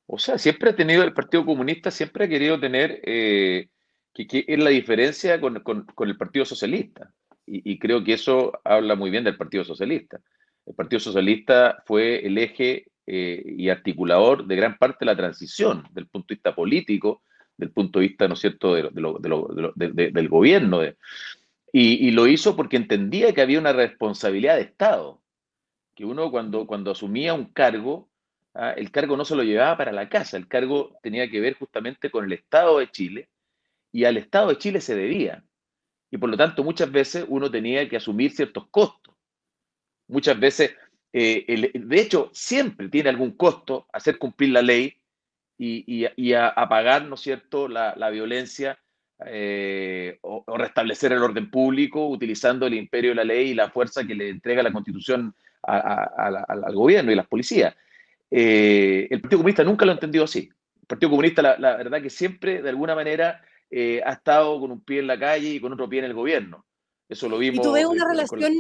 O 0.07 0.19
sea, 0.19 0.39
siempre 0.39 0.71
ha 0.71 0.77
tenido 0.77 1.03
el 1.03 1.13
Partido 1.13 1.45
Comunista, 1.45 1.91
siempre 1.91 2.25
ha 2.25 2.29
querido 2.29 2.61
tener, 2.61 3.01
eh, 3.05 3.69
que, 4.15 4.45
es 4.47 4.59
la 4.59 4.71
diferencia 4.71 5.41
con, 5.41 5.63
el 5.99 6.17
Partido 6.17 6.45
Socialista. 6.45 7.13
Y, 7.49 7.79
creo 7.79 8.03
que 8.03 8.15
eso 8.15 8.53
habla 8.65 8.97
muy 8.97 9.09
bien 9.11 9.23
del 9.23 9.37
Partido 9.37 9.65
Socialista. 9.65 10.21
El 10.65 10.75
Partido 10.75 10.99
Socialista 10.99 11.81
fue 11.87 12.27
el 12.27 12.39
eje 12.39 12.89
eh, 13.07 13.55
y 13.57 13.69
articulador 13.69 14.47
de 14.47 14.57
gran 14.57 14.79
parte 14.79 14.99
de 15.01 15.07
la 15.07 15.17
transición, 15.17 15.85
del 15.93 16.09
punto 16.09 16.27
de 16.29 16.35
vista 16.35 16.57
político, 16.57 17.23
del 17.57 17.71
punto 17.71 18.01
de 18.01 18.09
vista, 18.09 18.27
¿no 18.27 18.35
cierto?, 18.35 18.75
del 18.75 20.29
gobierno. 20.29 20.85
Y, 20.85 22.09
y, 22.09 22.11
lo 22.11 22.27
hizo 22.27 22.57
porque 22.57 22.77
entendía 22.77 23.33
que 23.33 23.43
había 23.43 23.61
una 23.61 23.73
responsabilidad 23.73 24.57
de 24.57 24.63
Estado, 24.63 25.23
que 25.95 26.05
uno 26.05 26.33
cuando, 26.33 26.67
cuando 26.67 26.91
asumía 26.91 27.33
un 27.33 27.47
cargo 27.53 28.09
¿ah? 28.57 28.73
el 28.73 28.91
cargo 28.91 29.17
no 29.17 29.25
se 29.25 29.37
lo 29.37 29.43
llevaba 29.43 29.77
para 29.77 29.93
la 29.93 30.09
casa, 30.09 30.37
el 30.37 30.49
cargo 30.49 30.99
tenía 31.03 31.31
que 31.31 31.41
ver 31.41 31.55
justamente 31.55 32.11
con 32.11 32.25
el 32.25 32.33
Estado 32.33 32.79
de 32.79 32.91
Chile 32.91 33.29
y 33.93 34.05
al 34.05 34.17
Estado 34.17 34.49
de 34.49 34.59
Chile 34.59 34.81
se 34.81 34.95
debía. 34.95 35.45
Y 36.11 36.19
por 36.19 36.31
lo 36.31 36.37
tanto 36.37 36.63
muchas 36.63 36.91
veces 36.91 37.25
uno 37.29 37.51
tenía 37.51 37.89
que 37.89 37.97
asumir 37.97 38.33
ciertos 38.33 38.69
costos. 38.69 39.15
Muchas 40.09 40.39
veces, 40.39 40.75
eh, 41.13 41.73
de 41.75 42.01
hecho, 42.01 42.31
siempre 42.33 42.89
tiene 42.89 43.09
algún 43.09 43.33
costo 43.33 43.87
hacer 43.93 44.19
cumplir 44.19 44.51
la 44.51 44.63
ley 44.63 44.97
y, 45.59 46.35
apagar, 46.35 47.07
¿no 47.07 47.15
es 47.15 47.23
cierto?, 47.23 47.67
la, 47.69 48.11
violencia 48.11 48.79
eh, 49.25 50.19
o, 50.21 50.45
restablecer 50.57 51.13
el 51.13 51.23
orden 51.23 51.51
público 51.51 52.07
utilizando 52.07 52.67
el 52.67 52.75
imperio 52.75 53.11
de 53.11 53.17
la 53.17 53.25
ley 53.25 53.51
y 53.51 53.55
la 53.55 53.71
fuerza 53.71 54.07
que 54.07 54.15
le 54.15 54.29
entrega 54.29 54.63
la 54.63 54.73
constitución 54.73 55.35
al 55.63 56.75
gobierno 56.75 57.11
y 57.11 57.17
las 57.17 57.27
policías. 57.27 57.75
Eh, 58.31 59.07
el 59.11 59.21
Partido 59.21 59.39
Comunista 59.39 59.65
nunca 59.65 59.85
lo 59.85 59.93
ha 59.93 59.95
entendido 59.95 60.25
así. 60.25 60.49
El 60.81 60.87
Partido 60.87 61.11
Comunista, 61.11 61.43
la, 61.43 61.77
verdad 61.77 62.03
que 62.03 62.11
siempre, 62.11 62.63
de 62.63 62.69
alguna 62.69 62.95
manera, 62.95 63.41
eh, 63.71 64.01
ha 64.05 64.13
estado 64.13 64.61
con 64.61 64.71
un 64.71 64.81
pie 64.81 65.01
en 65.01 65.07
la 65.07 65.19
calle 65.19 65.49
y 65.49 65.61
con 65.61 65.73
otro 65.73 65.89
pie 65.89 66.01
en 66.01 66.07
el 66.07 66.15
gobierno. 66.15 66.65
Eso 67.09 67.29
lo 67.29 67.39
vimos. 67.39 67.59
¿Y 67.59 67.63
tú 67.63 67.73
ves 67.73 67.87
una 67.87 68.07
relación, 68.07 68.53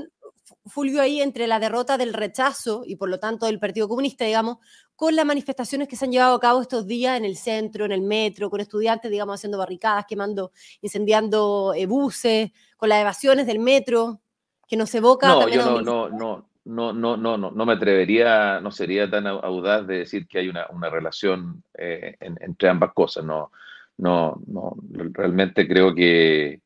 Fulvio, 0.66 1.02
ahí 1.02 1.20
entre 1.20 1.46
la 1.46 1.59
derrota 1.59 1.98
del 1.98 2.14
rechazo 2.14 2.83
y 2.87 2.96
por 2.96 3.09
lo 3.09 3.18
tanto 3.18 3.46
del 3.46 3.59
Partido 3.59 3.88
Comunista, 3.88 4.24
digamos, 4.24 4.59
con 4.94 5.16
las 5.16 5.26
manifestaciones 5.26 5.88
que 5.88 5.96
se 5.96 6.05
han 6.05 6.12
llevado 6.12 6.37
a 6.37 6.40
cabo 6.40 6.62
estos 6.62 6.87
días 6.87 7.16
en 7.16 7.24
el 7.24 7.37
centro, 7.37 7.85
en 7.85 7.92
el 7.92 8.02
metro, 8.02 8.48
con 8.48 8.61
estudiantes, 8.61 9.11
digamos, 9.11 9.35
haciendo 9.35 9.59
barricadas, 9.59 10.07
quemando, 10.09 10.52
incendiando 10.81 11.74
eh, 11.76 11.87
buses, 11.87 12.52
con 12.76 12.88
las 12.88 13.00
evasiones 13.00 13.46
del 13.46 13.59
metro, 13.59 14.20
que 14.68 14.76
nos 14.76 14.94
evoca. 14.94 15.29
No, 15.29 15.48
yo 15.48 15.64
no, 15.64 15.83
no, 15.83 16.09
no, 16.09 16.48
no, 16.66 16.92
no, 16.92 17.16
no, 17.16 17.38
no, 17.38 17.50
no 17.50 17.66
me 17.66 17.72
atrevería, 17.74 18.61
no 18.61 18.70
sería 18.70 19.09
tan 19.09 19.26
audaz 19.26 19.87
de 19.87 19.98
decir 19.98 20.26
que 20.26 20.38
hay 20.38 20.48
una, 20.48 20.66
relación 20.90 21.62
eh, 21.79 22.16
entre 22.20 22.68
ambas 22.68 22.92
cosas. 22.92 23.24
No, 23.24 23.52
no, 23.98 24.40
no, 24.46 24.76
realmente 24.90 25.66
creo 25.68 25.94
que, 25.94 26.61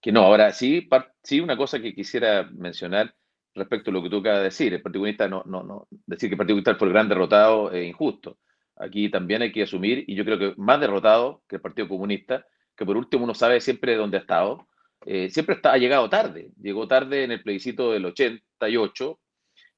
que 0.00 0.12
no. 0.12 0.22
Ahora, 0.22 0.52
sí, 0.52 0.88
sí, 1.22 1.40
una 1.40 1.56
cosa 1.56 1.80
que 1.80 1.94
quisiera 1.94 2.48
mencionar 2.52 3.14
respecto 3.54 3.90
a 3.90 3.94
lo 3.94 4.02
que 4.02 4.10
tú 4.10 4.18
acabas 4.18 4.40
de 4.40 4.44
decir. 4.44 4.74
El 4.74 4.82
Partido 4.82 5.00
Comunista, 5.00 5.28
no, 5.28 5.42
no, 5.46 5.62
no, 5.62 5.88
decir 6.06 6.28
que 6.28 6.34
el 6.34 6.38
Partido 6.38 6.54
Comunista 6.54 6.76
fue 6.76 6.88
el 6.88 6.94
gran 6.94 7.08
derrotado 7.08 7.72
es 7.72 7.88
injusto. 7.88 8.38
Aquí 8.76 9.10
también 9.10 9.42
hay 9.42 9.50
que 9.52 9.64
asumir, 9.64 10.04
y 10.06 10.14
yo 10.14 10.24
creo 10.24 10.38
que 10.38 10.54
más 10.56 10.80
derrotado 10.80 11.42
que 11.48 11.56
el 11.56 11.62
Partido 11.62 11.88
Comunista, 11.88 12.46
que 12.76 12.86
por 12.86 12.96
último 12.96 13.24
uno 13.24 13.34
sabe 13.34 13.60
siempre 13.60 13.96
dónde 13.96 14.18
ha 14.18 14.20
estado, 14.20 14.68
eh, 15.04 15.30
siempre 15.30 15.56
está, 15.56 15.72
ha 15.72 15.78
llegado 15.78 16.08
tarde. 16.08 16.50
Llegó 16.60 16.86
tarde 16.86 17.24
en 17.24 17.32
el 17.32 17.42
plebiscito 17.42 17.92
del 17.92 18.04
88, 18.06 19.18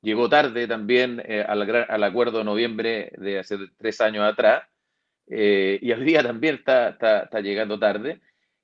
llegó 0.03 0.29
tarde 0.29 0.67
también 0.67 1.23
eh, 1.25 1.45
al, 1.47 2.05
acuerdo 2.05 2.39
de 2.39 2.45
noviembre 2.45 3.13
de 3.17 3.39
hace 3.39 3.59
tres 3.77 4.01
años 4.01 4.25
atrás, 4.25 4.65
eh, 5.27 5.79
y 5.81 5.93
hoy 5.93 6.05
día 6.05 6.23
también 6.23 6.57
está, 6.57 6.91
está, 6.91 7.41
llegando 7.41 7.79
tarde, 7.79 8.21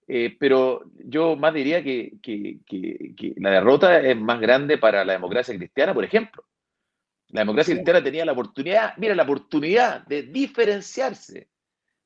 eh, 0.08 0.36
pero 0.38 0.84
yo 1.04 1.36
más 1.36 1.54
diría 1.54 1.82
que, 1.82 2.14
que, 2.22 3.34
la 3.36 3.50
derrota 3.50 4.00
es 4.00 4.16
más 4.16 4.40
grande 4.40 4.78
para 4.78 5.04
la 5.04 5.12
democracia 5.12 5.56
cristiana, 5.56 5.94
por 5.94 6.04
ejemplo. 6.04 6.44
La 7.28 7.40
democracia 7.40 7.74
cristiana 7.74 8.02
tenía 8.02 8.24
la 8.24 8.32
oportunidad, 8.32 8.96
mira, 8.96 9.14
la 9.14 9.24
oportunidad 9.24 10.06
de 10.06 10.22
diferenciarse, 10.22 11.48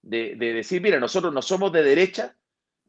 de, 0.03 0.35
de 0.37 0.55
decir, 0.55 0.81
mira, 0.81 0.99
nosotros 0.99 1.33
no 1.33 1.43
somos 1.43 1.73
de 1.73 1.83
derecha, 1.83 2.37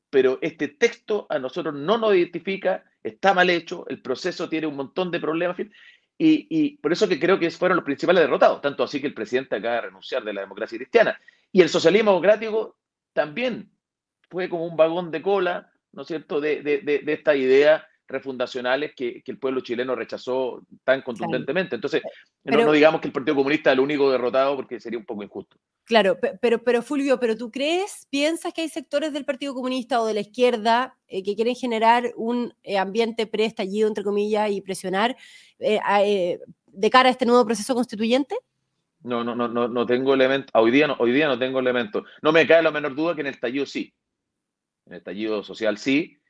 pero 0.10 0.40
este 0.42 0.68
texto 0.68 1.26
a 1.30 1.40
nosotros 1.40 1.74
no 1.74 1.98
nos 1.98 2.16
identifica, 2.16 2.84
está 3.02 3.34
mal 3.34 3.50
hecho, 3.50 3.86
el 3.88 4.02
proceso 4.02 4.50
tiene 4.50 4.68
un 4.68 4.76
montón 4.76 5.10
de 5.10 5.20
problemas. 5.20 5.58
Y, 6.24 6.78
por 6.78 6.92
eso 6.94 7.10
que 7.10 7.20
creo 7.20 7.40
que 7.40 7.50
fueron 7.50 7.78
los 7.78 7.86
principales 7.86 8.22
derrotados, 8.22 8.62
tanto 8.62 8.84
así 8.84 9.02
que 9.02 9.08
el 9.08 9.14
presidente 9.16 9.56
acaba 9.56 9.76
de 9.76 9.82
renunciar 9.82 10.24
de 10.24 10.34
la 10.34 10.42
democracia 10.42 10.78
cristiana. 10.78 11.20
Y 11.52 11.62
el 11.62 11.70
socialismo 11.70 12.12
democrático 12.12 12.78
también 13.12 13.72
fue 14.30 14.48
como 14.48 14.68
un 14.68 14.78
vagón 14.78 15.10
de 15.10 15.24
cola, 15.24 15.72
¿no 15.94 16.04
es 16.04 16.08
cierto?, 16.08 16.40
de, 16.40 16.62
de, 16.62 16.82
de, 16.82 17.14
estas 17.14 17.38
ideas 17.38 17.84
refundacionales 18.12 18.94
que, 18.96 19.22
que, 19.24 19.32
el 19.32 19.40
pueblo 19.40 19.62
chileno 19.62 19.96
rechazó 19.96 20.62
tan 20.84 21.02
contundentemente. 21.02 21.76
Entonces, 21.76 22.02
no, 22.44 22.66
no 22.66 22.72
digamos 22.72 23.02
que 23.02 23.08
el 23.08 23.14
Partido 23.14 23.36
Comunista 23.36 23.72
es 23.72 23.74
el 23.74 23.80
único 23.80 24.12
derrotado 24.12 24.56
porque 24.56 24.80
sería 24.80 25.00
un 25.00 25.06
poco 25.06 25.24
injusto. 25.24 25.58
Claro, 25.86 26.18
pero, 26.42 26.64
pero 26.64 26.82
Fulvio, 26.82 27.20
¿pero 27.20 27.36
tú 27.36 27.52
crees, 27.52 28.08
piensas 28.10 28.54
que 28.54 28.62
hay 28.62 28.70
sectores 28.70 29.14
del 29.14 29.26
Partido 29.26 29.54
Comunista 29.54 30.02
o 30.02 30.06
de 30.06 30.14
la 30.14 30.22
izquierda 30.22 30.98
eh, 31.08 31.24
que 31.24 31.36
quieren 31.36 31.56
generar 31.56 32.14
un 32.16 32.54
eh, 32.64 32.78
ambiente 32.78 33.28
pre-estallido, 33.28 33.88
entre 33.88 34.04
comillas, 34.04 34.52
y 34.52 34.62
presionar 34.62 35.18
eh, 35.60 36.40
de 36.68 36.90
cara 36.90 37.10
a 37.10 37.12
este 37.12 37.26
nuevo 37.26 37.46
proceso 37.46 37.74
constituyente? 37.74 38.36
No, 39.04 39.24
no, 39.24 39.36
no, 39.36 39.48
no, 39.48 39.68
no 39.68 39.86
tengo 39.86 40.14
elementos. 40.14 40.52
Hoy 40.54 40.72
día 40.72 40.88
no, 40.88 40.96
hoy 41.00 41.12
día 41.12 41.28
no 41.28 41.38
tengo 41.38 41.60
elementos. 41.60 42.04
No 42.22 42.32
me 42.32 42.46
cae 42.48 42.62
la 42.62 42.72
menor 42.72 42.96
duda 42.96 43.16
que 43.16 43.22
en 43.22 43.28
el 43.28 43.34
estallido 43.34 43.66
sí. 43.66 43.94
En 44.86 44.94
el 44.94 44.98
estallido 45.00 45.44
social 45.44 45.78
sí. 45.78 46.21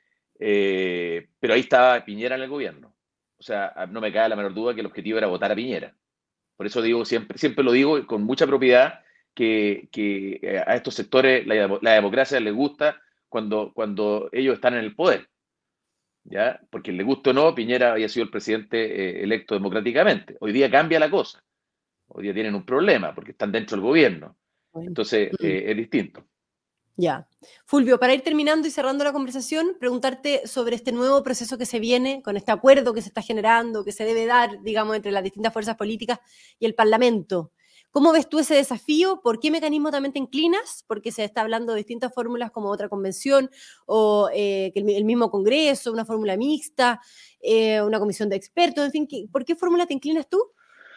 Eh, 0.43 1.27
pero 1.39 1.53
ahí 1.53 1.59
estaba 1.59 2.03
Piñera 2.03 2.35
en 2.35 2.41
el 2.41 2.49
gobierno. 2.49 2.95
O 3.37 3.43
sea, 3.43 3.73
no 3.89 4.01
me 4.01 4.11
cae 4.11 4.27
la 4.27 4.35
menor 4.35 4.53
duda 4.53 4.73
que 4.73 4.81
el 4.81 4.87
objetivo 4.87 5.19
era 5.19 5.27
votar 5.27 5.51
a 5.51 5.55
Piñera. 5.55 5.95
Por 6.57 6.65
eso 6.65 6.81
digo, 6.81 7.05
siempre, 7.05 7.37
siempre 7.37 7.63
lo 7.63 7.71
digo 7.71 8.05
con 8.07 8.23
mucha 8.23 8.47
propiedad, 8.47 9.01
que, 9.33 9.87
que 9.91 10.63
a 10.65 10.75
estos 10.75 10.95
sectores 10.95 11.45
la, 11.47 11.79
la, 11.81 11.93
democracia 11.93 12.39
les 12.39 12.53
gusta 12.53 13.01
cuando, 13.29 13.71
cuando 13.73 14.29
ellos 14.31 14.55
están 14.55 14.73
en 14.73 14.81
el 14.81 14.95
poder. 14.95 15.29
¿Ya? 16.23 16.59
Porque 16.69 16.91
le 16.91 17.03
gusta 17.03 17.31
o 17.31 17.33
no, 17.33 17.55
Piñera 17.55 17.93
había 17.93 18.09
sido 18.09 18.25
el 18.25 18.31
presidente 18.31 18.77
eh, 18.79 19.23
electo 19.23 19.55
democráticamente. 19.55 20.37
Hoy 20.39 20.51
día 20.51 20.69
cambia 20.69 20.99
la 20.99 21.09
cosa. 21.09 21.43
Hoy 22.07 22.23
día 22.23 22.33
tienen 22.33 22.55
un 22.55 22.65
problema 22.65 23.15
porque 23.15 23.31
están 23.31 23.51
dentro 23.51 23.77
del 23.77 23.85
gobierno. 23.85 24.35
Entonces 24.73 25.31
mm. 25.31 25.45
eh, 25.45 25.71
es 25.71 25.77
distinto. 25.77 26.25
Ya. 26.97 27.27
Fulvio, 27.65 27.99
para 27.99 28.13
ir 28.13 28.21
terminando 28.21 28.67
y 28.67 28.71
cerrando 28.71 29.03
la 29.03 29.13
conversación, 29.13 29.75
preguntarte 29.79 30.45
sobre 30.45 30.75
este 30.75 30.91
nuevo 30.91 31.23
proceso 31.23 31.57
que 31.57 31.65
se 31.65 31.79
viene, 31.79 32.21
con 32.21 32.37
este 32.37 32.51
acuerdo 32.51 32.93
que 32.93 33.01
se 33.01 33.07
está 33.07 33.21
generando, 33.21 33.83
que 33.83 33.91
se 33.91 34.03
debe 34.03 34.25
dar, 34.25 34.61
digamos, 34.61 34.95
entre 34.95 35.11
las 35.11 35.23
distintas 35.23 35.53
fuerzas 35.53 35.77
políticas 35.77 36.19
y 36.59 36.65
el 36.65 36.75
Parlamento. 36.75 37.51
¿Cómo 37.91 38.13
ves 38.13 38.29
tú 38.29 38.39
ese 38.39 38.55
desafío? 38.55 39.19
¿Por 39.21 39.39
qué 39.39 39.51
mecanismo 39.51 39.91
también 39.91 40.13
te 40.13 40.19
inclinas? 40.19 40.85
Porque 40.87 41.11
se 41.11 41.25
está 41.25 41.41
hablando 41.41 41.73
de 41.73 41.79
distintas 41.79 42.13
fórmulas 42.13 42.49
como 42.51 42.69
otra 42.69 42.87
convención 42.87 43.49
o 43.85 44.29
eh, 44.33 44.71
el, 44.75 45.03
mismo 45.03 45.29
Congreso, 45.29 45.91
una 45.91 46.05
fórmula 46.05 46.37
mixta, 46.37 47.01
eh, 47.41 47.81
una 47.81 47.99
comisión 47.99 48.29
de 48.29 48.37
expertos, 48.37 48.85
en 48.85 48.91
fin, 48.91 49.29
¿por 49.29 49.43
qué 49.43 49.57
fórmula 49.57 49.85
te 49.85 49.93
inclinas 49.93 50.29
tú? 50.29 50.39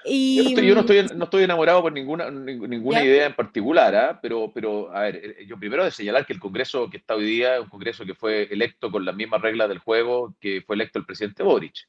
Yo, 0.07 0.75
no, 0.75 0.81
estoy, 0.81 1.43
enamorado 1.43 1.81
por 1.81 1.93
ninguna, 1.93 2.31
ninguna 2.31 3.03
idea 3.03 3.27
en 3.27 3.35
particular, 3.35 3.95
¿ah? 3.95 4.19
pero, 4.21 4.51
pero, 4.53 4.95
a 4.95 5.03
ver, 5.03 5.17
eh, 5.17 5.47
yo 5.47 5.59
primero 5.59 5.83
de 5.83 5.90
señalar 5.90 6.27
que 6.27 6.35
el 6.35 6.40
Congreso 6.40 6.90
que 6.90 6.99
está 6.99 7.14
hoy 7.14 7.25
día 7.25 7.57
es 7.57 7.62
un 7.62 7.69
Congreso 7.69 8.05
que 8.05 8.14
fue 8.14 8.43
electo 8.51 8.90
con 8.90 9.05
las 9.05 9.17
mismas 9.17 9.40
reglas 9.40 9.69
del 9.69 9.79
juego 9.79 10.37
que 10.40 10.62
fue 10.67 10.77
electo 10.77 10.99
el 10.99 11.07
presidente 11.07 11.43
Boric 11.43 11.88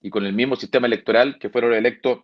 y 0.00 0.08
con 0.08 0.24
el 0.24 0.32
mismo 0.32 0.56
sistema 0.56 0.86
electoral 0.86 1.38
que 1.38 1.50
fueron 1.50 1.74
electos 1.74 2.20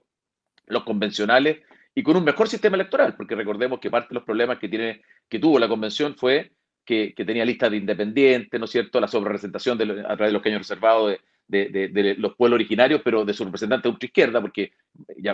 los 0.66 0.84
convencionales 0.84 1.58
y 1.94 2.02
con 2.02 2.16
un 2.16 2.24
mejor 2.24 2.48
sistema 2.48 2.76
electoral, 2.76 3.14
porque 3.16 3.34
recordemos 3.34 3.78
que 3.78 3.90
parte 3.90 4.08
de 4.10 4.14
los 4.14 4.24
problemas 4.24 4.58
que, 4.58 4.68
tiene, 4.68 5.02
que 5.28 5.38
tuvo 5.38 5.58
la 5.58 5.68
convención 5.68 6.14
fue 6.14 6.52
que, 6.84 7.12
tenía 7.16 7.44
listas 7.44 7.70
de 7.70 7.78
independientes, 7.78 8.58
¿no 8.58 8.64
es 8.64 8.70
cierto?, 8.70 9.00
la 9.00 9.08
sobrerepresentación 9.08 9.76
de, 9.76 10.00
a 10.00 10.16
través 10.16 10.28
de 10.28 10.32
los 10.32 10.42
caños 10.42 10.60
reservados 10.60 11.10
de, 11.10 11.20
de, 11.48 12.16
los 12.18 12.34
pueblos 12.34 12.56
originarios, 12.56 13.00
pero 13.04 13.24
de 13.24 13.34
su 13.34 13.44
representante 13.44 13.88
ultraizquierda, 13.88 14.40
porque 14.40 14.72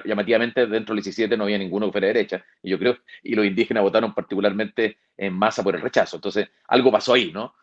llamativamente 0.05 0.67
dentro 0.67 0.95
del 0.95 1.03
17 1.03 1.37
no 1.37 1.45
había 1.45 1.59
ninguno 1.59 1.87
que 1.87 1.93
fuera 1.93 2.07
derecha, 2.09 2.45
y 2.63 2.71
yo 2.71 2.79
creo, 2.79 2.99
y 3.23 3.35
los 3.35 3.47
indígenas 3.47 3.83
votaron 3.83 4.15
particularmente 4.15 4.99
en 5.17 5.35
masa 5.35 5.63
por 5.63 5.75
el 5.75 5.81
rechazo. 5.81 6.17
Entonces, 6.17 6.49
algo 6.69 6.91
pasó 6.91 7.15
ahí, 7.15 7.33
¿no? 7.33 7.55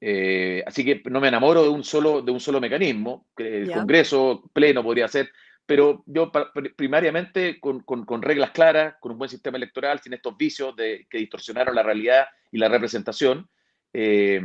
Eh, 0.00 0.64
así 0.66 0.84
que 0.84 1.00
no 1.08 1.20
me 1.20 1.28
enamoro 1.28 1.62
de 1.62 1.68
un 1.68 1.84
solo, 1.84 2.22
de 2.22 2.32
un 2.32 2.40
solo 2.40 2.60
mecanismo, 2.60 3.28
que 3.36 3.62
el 3.62 3.70
Congreso 3.70 4.50
pleno 4.52 4.82
podría 4.82 5.06
ser, 5.06 5.30
pero 5.64 6.02
yo 6.06 6.32
primariamente 6.76 7.60
con, 7.60 7.82
con, 7.82 8.20
reglas 8.20 8.50
claras, 8.50 8.96
con 9.00 9.12
un 9.12 9.18
buen 9.18 9.30
sistema 9.30 9.58
electoral, 9.58 10.00
sin 10.00 10.12
estos 10.12 10.36
vicios 10.36 10.74
de, 10.74 11.06
que 11.08 11.18
distorsionaron 11.18 11.74
la 11.74 11.84
realidad 11.84 12.26
y 12.50 12.58
la 12.58 12.68
representación, 12.68 13.48
eh, 13.92 14.40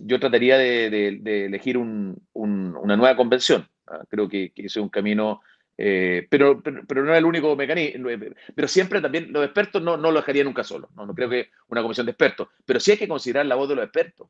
yo 0.00 0.20
trataría 0.20 0.56
de, 0.58 1.46
elegir 1.46 1.78
una 1.78 2.96
nueva 2.96 3.16
convención. 3.16 3.68
¿ah? 3.86 4.04
Creo 4.08 4.28
que, 4.28 4.52
ese 4.54 4.66
es 4.66 4.76
un 4.76 4.88
camino, 4.88 5.40
eh, 5.76 6.26
pero, 6.30 6.62
pero, 6.62 7.04
no 7.04 7.12
es 7.12 7.18
el 7.18 7.24
único 7.24 7.54
mecanismo. 7.56 8.08
Pero 8.54 8.68
siempre 8.68 9.00
también 9.00 9.32
los 9.32 9.44
expertos 9.44 9.82
no, 9.82 9.96
no 9.96 10.10
lo 10.10 10.20
dejaría 10.20 10.44
nunca 10.44 10.64
solo. 10.64 10.88
No, 10.96 11.06
no 11.06 11.14
creo 11.14 11.28
que 11.28 11.50
una 11.68 11.82
comisión 11.82 12.06
de 12.06 12.12
expertos, 12.12 12.48
pero 12.64 12.80
sí 12.80 12.92
hay 12.92 12.98
que 12.98 13.08
considerar 13.08 13.46
la 13.46 13.54
voz 13.54 13.68
de 13.68 13.76
los 13.76 13.84
expertos, 13.84 14.28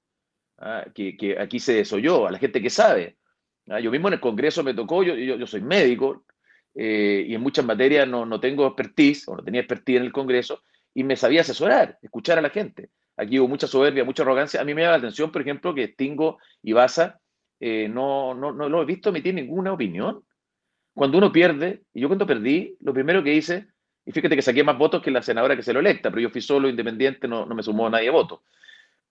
¿ah? 0.59 0.85
que, 0.95 1.17
que, 1.17 1.39
aquí 1.39 1.61
se 1.61 1.75
desoyó, 1.75 2.27
a 2.27 2.33
la 2.33 2.39
gente 2.39 2.61
que 2.61 2.71
sabe. 2.71 3.17
¿ah? 3.69 3.81
Yo 3.81 3.91
mismo 3.91 4.09
en 4.09 4.15
el 4.15 4.21
Congreso 4.21 4.65
me 4.65 4.75
tocó, 4.75 5.03
yo, 5.03 5.15
yo, 5.15 5.37
yo 5.37 5.47
soy 5.47 5.61
médico 5.61 6.25
eh, 6.75 7.25
y 7.29 7.35
en 7.35 7.41
muchas 7.41 7.65
materias 7.65 8.07
no, 8.09 8.27
no 8.27 8.41
tengo 8.41 8.67
expertise, 8.67 9.29
o 9.29 9.37
no 9.37 9.45
tenía 9.45 9.61
expertise 9.61 9.99
en 9.99 10.05
el 10.05 10.13
Congreso, 10.13 10.63
y 10.93 11.05
me 11.05 11.17
sabía 11.17 11.43
asesorar, 11.43 11.99
escuchar 12.03 12.39
a 12.39 12.43
la 12.43 12.51
gente. 12.51 12.91
Aquí 13.17 13.39
hubo 13.39 13.49
mucha 13.49 13.67
soberbia, 13.67 14.05
mucha 14.05 14.23
arrogancia. 14.23 14.61
A 14.61 14.65
mí 14.65 14.75
me 14.75 14.83
llama 14.83 14.93
la 14.93 14.99
atención, 14.99 15.33
por 15.33 15.43
ejemplo, 15.43 15.75
que 15.75 15.89
Stingo 15.89 16.39
y 16.63 16.73
Baza 16.73 17.19
eh, 17.61 17.89
no, 17.89 18.35
no, 18.35 18.53
no 18.53 18.69
lo 18.69 18.83
he 18.83 18.85
visto 18.85 19.09
emitir 19.09 19.35
ninguna 19.35 19.73
opinión. 19.73 20.23
Cuando 20.95 21.19
uno 21.19 21.33
pierde, 21.33 21.83
y 21.93 22.01
yo 22.01 22.09
cuando 22.09 22.27
perdí, 22.27 22.77
lo 22.81 22.93
primero 22.93 23.23
que 23.23 23.35
hice, 23.35 23.69
y 24.05 24.13
fíjate 24.13 24.37
que 24.37 24.43
saqué 24.43 24.63
más 24.63 24.79
votos 24.79 25.03
que 25.03 25.11
la 25.11 25.23
senadora 25.23 25.57
que 25.57 25.63
se 25.63 25.73
lo 25.73 25.81
electa, 25.81 26.11
pero 26.11 26.23
yo 26.23 26.31
fui 26.31 26.41
solo, 26.41 26.69
independiente, 26.69 27.27
no, 27.27 27.45
no 27.45 27.55
me 27.55 27.63
sumó 27.63 27.89
nadie 27.91 28.11
voto. 28.11 28.45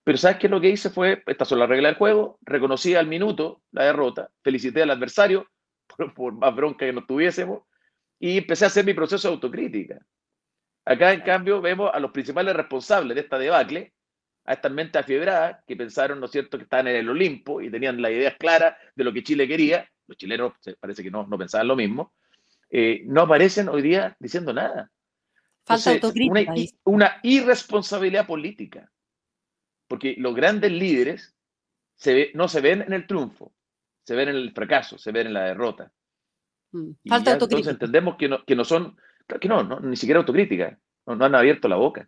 Pero 0.04 0.18
¿sabes 0.18 0.38
qué? 0.38 0.48
Lo 0.48 0.62
que 0.62 0.70
hice 0.70 0.90
fue, 0.90 1.24
estas 1.26 1.48
son 1.48 1.60
las 1.60 1.68
reglas 1.68 1.92
del 1.92 1.98
juego, 1.98 2.40
reconocí 2.42 2.96
al 2.96 3.08
minuto 3.08 3.62
la 3.72 3.86
derrota, 3.86 4.30
felicité 4.44 4.84
al 4.84 4.92
adversario, 4.92 5.48
por, 5.98 6.14
por 6.14 6.34
más 6.34 6.56
bronca 6.56 6.86
que 6.86 6.94
nos 6.94 7.08
tuviésemos, 7.08 7.64
y 8.20 8.38
empecé 8.38 8.66
a 8.66 8.68
hacer 8.68 8.86
mi 8.86 8.94
proceso 8.94 9.28
de 9.28 9.34
autocrítica. 9.34 10.00
Acá, 10.86 11.14
en 11.14 11.22
cambio, 11.22 11.62
vemos 11.62 11.90
a 11.92 12.00
los 12.00 12.12
principales 12.12 12.56
responsables 12.56 13.16
de 13.16 13.22
esta 13.22 13.40
debacle, 13.40 13.95
a 14.46 14.54
estas 14.54 14.72
mentes 14.72 15.02
afiebradas 15.02 15.64
que 15.68 15.76
pensaron, 15.76 16.20
¿no 16.20 16.28
es 16.28 16.32
cierto?, 16.32 16.58
que 16.58 16.64
estaban 16.64 16.88
en 16.88 16.98
el 16.98 17.10
Olimpo 17.10 17.62
y 17.62 17.72
tenían 17.72 18.02
las 18.02 18.12
ideas 18.12 18.36
claras 18.38 18.76
de 18.96 19.04
lo 19.04 19.12
que 19.12 19.24
Chile 19.24 19.48
quería. 19.48 19.90
Los 20.08 20.18
chilenos 20.18 20.54
parece 20.80 21.04
que 21.04 21.12
no, 21.12 21.26
no 21.26 21.38
pensaban 21.38 21.68
lo 21.68 21.76
mismo. 21.76 22.14
Eh, 22.70 23.04
no 23.06 23.22
aparecen 23.22 23.70
hoy 23.70 23.82
día 23.82 24.16
diciendo 24.20 24.54
nada. 24.54 24.92
Falta 25.66 25.92
autocrítica. 25.92 26.54
Una, 26.54 26.64
una, 26.84 27.20
irresponsabilidad 27.24 28.28
política. 28.28 28.92
Porque 29.88 30.16
los 30.18 30.36
grandes 30.36 30.72
líderes 30.72 31.36
se 31.96 32.32
no 32.34 32.48
se 32.48 32.62
ven 32.62 32.82
en 32.82 32.94
el 32.94 33.08
triunfo, 33.08 33.54
se 34.04 34.16
ven 34.16 34.30
en 34.30 34.36
el 34.36 34.52
fracaso, 34.52 34.98
se 34.98 35.12
ven 35.12 35.28
en 35.28 35.34
la 35.34 35.46
derrota. 35.46 35.92
Mm, 36.72 36.92
falta 37.08 37.34
autocrítica. 37.34 37.72
Entonces 37.72 37.74
entendemos 37.74 38.16
que 38.18 38.30
no, 38.30 38.46
que 38.46 38.56
no 38.56 38.66
son 38.66 38.98
que 39.40 39.48
no, 39.48 39.64
no, 39.64 39.80
ni 39.80 39.96
siquiera 39.96 40.20
autocrítica, 40.20 40.78
no, 41.08 41.26
han 41.26 41.36
abierto 41.36 41.68
la 41.68 41.78
boca. 41.78 42.08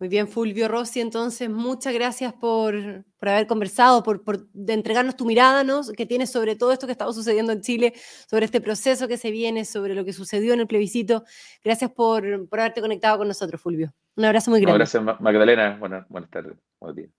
Muy 0.00 0.08
bien, 0.08 0.28
Fulvio 0.28 0.68
Rossi, 0.68 1.00
entonces 1.00 1.50
muchas 1.50 1.92
gracias 1.92 2.32
por, 2.32 3.04
haber 3.20 3.46
conversado, 3.48 4.04
por, 4.04 4.46
de 4.52 4.72
entregarnos 4.72 5.16
tu 5.16 5.24
mirada, 5.24 5.64
¿no? 5.64 5.82
que 5.96 6.06
tienes 6.06 6.30
sobre 6.30 6.54
todo 6.54 6.70
esto 6.70 6.86
que 6.86 6.92
estaba 6.92 7.12
sucediendo 7.12 7.50
en 7.50 7.62
Chile, 7.62 7.94
sobre 8.30 8.44
este 8.44 8.60
proceso 8.60 9.08
que 9.08 9.16
se 9.16 9.32
viene, 9.32 9.64
sobre 9.64 9.96
lo 9.96 10.04
que 10.04 10.12
sucedió 10.12 10.54
en 10.54 10.60
el 10.60 10.68
plebiscito. 10.68 11.24
Gracias 11.64 11.90
por, 11.90 12.48
por 12.48 12.60
haberte 12.60 12.80
conectado 12.80 13.18
con 13.18 13.26
nosotros, 13.26 13.60
Fulvio. 13.60 13.92
Un 14.14 14.24
abrazo 14.24 14.52
muy 14.52 14.60
grande. 14.60 14.78
gracias, 14.78 15.02
Magdalena. 15.02 15.76
Buenas, 15.80 16.08
buenas 16.08 16.30
tardes. 16.30 16.56
Buenos 16.78 16.96
días. 16.96 17.10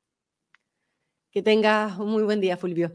Que 1.31 1.41
tengas 1.41 1.97
un 1.99 2.09
muy 2.09 2.23
buen 2.23 2.39
día, 2.39 2.55
Fulvio. 2.55 2.93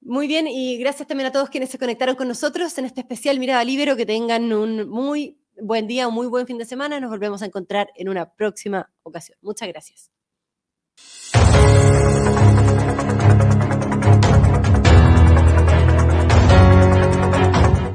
Muy 0.00 0.26
bien, 0.26 0.46
y 0.46 0.78
gracias 0.78 1.06
también 1.06 1.28
a 1.28 1.32
todos 1.32 1.50
quienes 1.50 1.68
se 1.70 1.78
conectaron 1.78 2.14
con 2.14 2.28
nosotros 2.28 2.76
en 2.78 2.86
este 2.86 3.00
especial 3.00 3.38
Mirada 3.38 3.62
Libero. 3.64 3.96
Que 3.96 4.06
tengan 4.06 4.52
un 4.52 4.88
muy 4.88 5.37
buen 5.60 5.86
día, 5.86 6.08
un 6.08 6.14
muy 6.14 6.26
buen 6.26 6.46
fin 6.46 6.58
de 6.58 6.64
semana. 6.64 7.00
Nos 7.00 7.10
volvemos 7.10 7.42
a 7.42 7.46
encontrar 7.46 7.90
en 7.94 8.08
una 8.08 8.32
próxima 8.34 8.90
ocasión. 9.02 9.38
Muchas 9.42 9.68
gracias. 9.68 10.10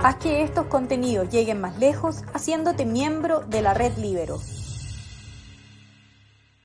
Haz 0.04 0.18
que 0.18 0.44
estos 0.44 0.66
contenidos 0.68 1.30
lleguen 1.30 1.62
más 1.62 1.80
lejos 1.80 2.24
haciéndote 2.34 2.86
miembro 2.86 3.42
de 3.42 3.62
la 3.62 3.74
red 3.74 3.98
Libero. 3.98 4.40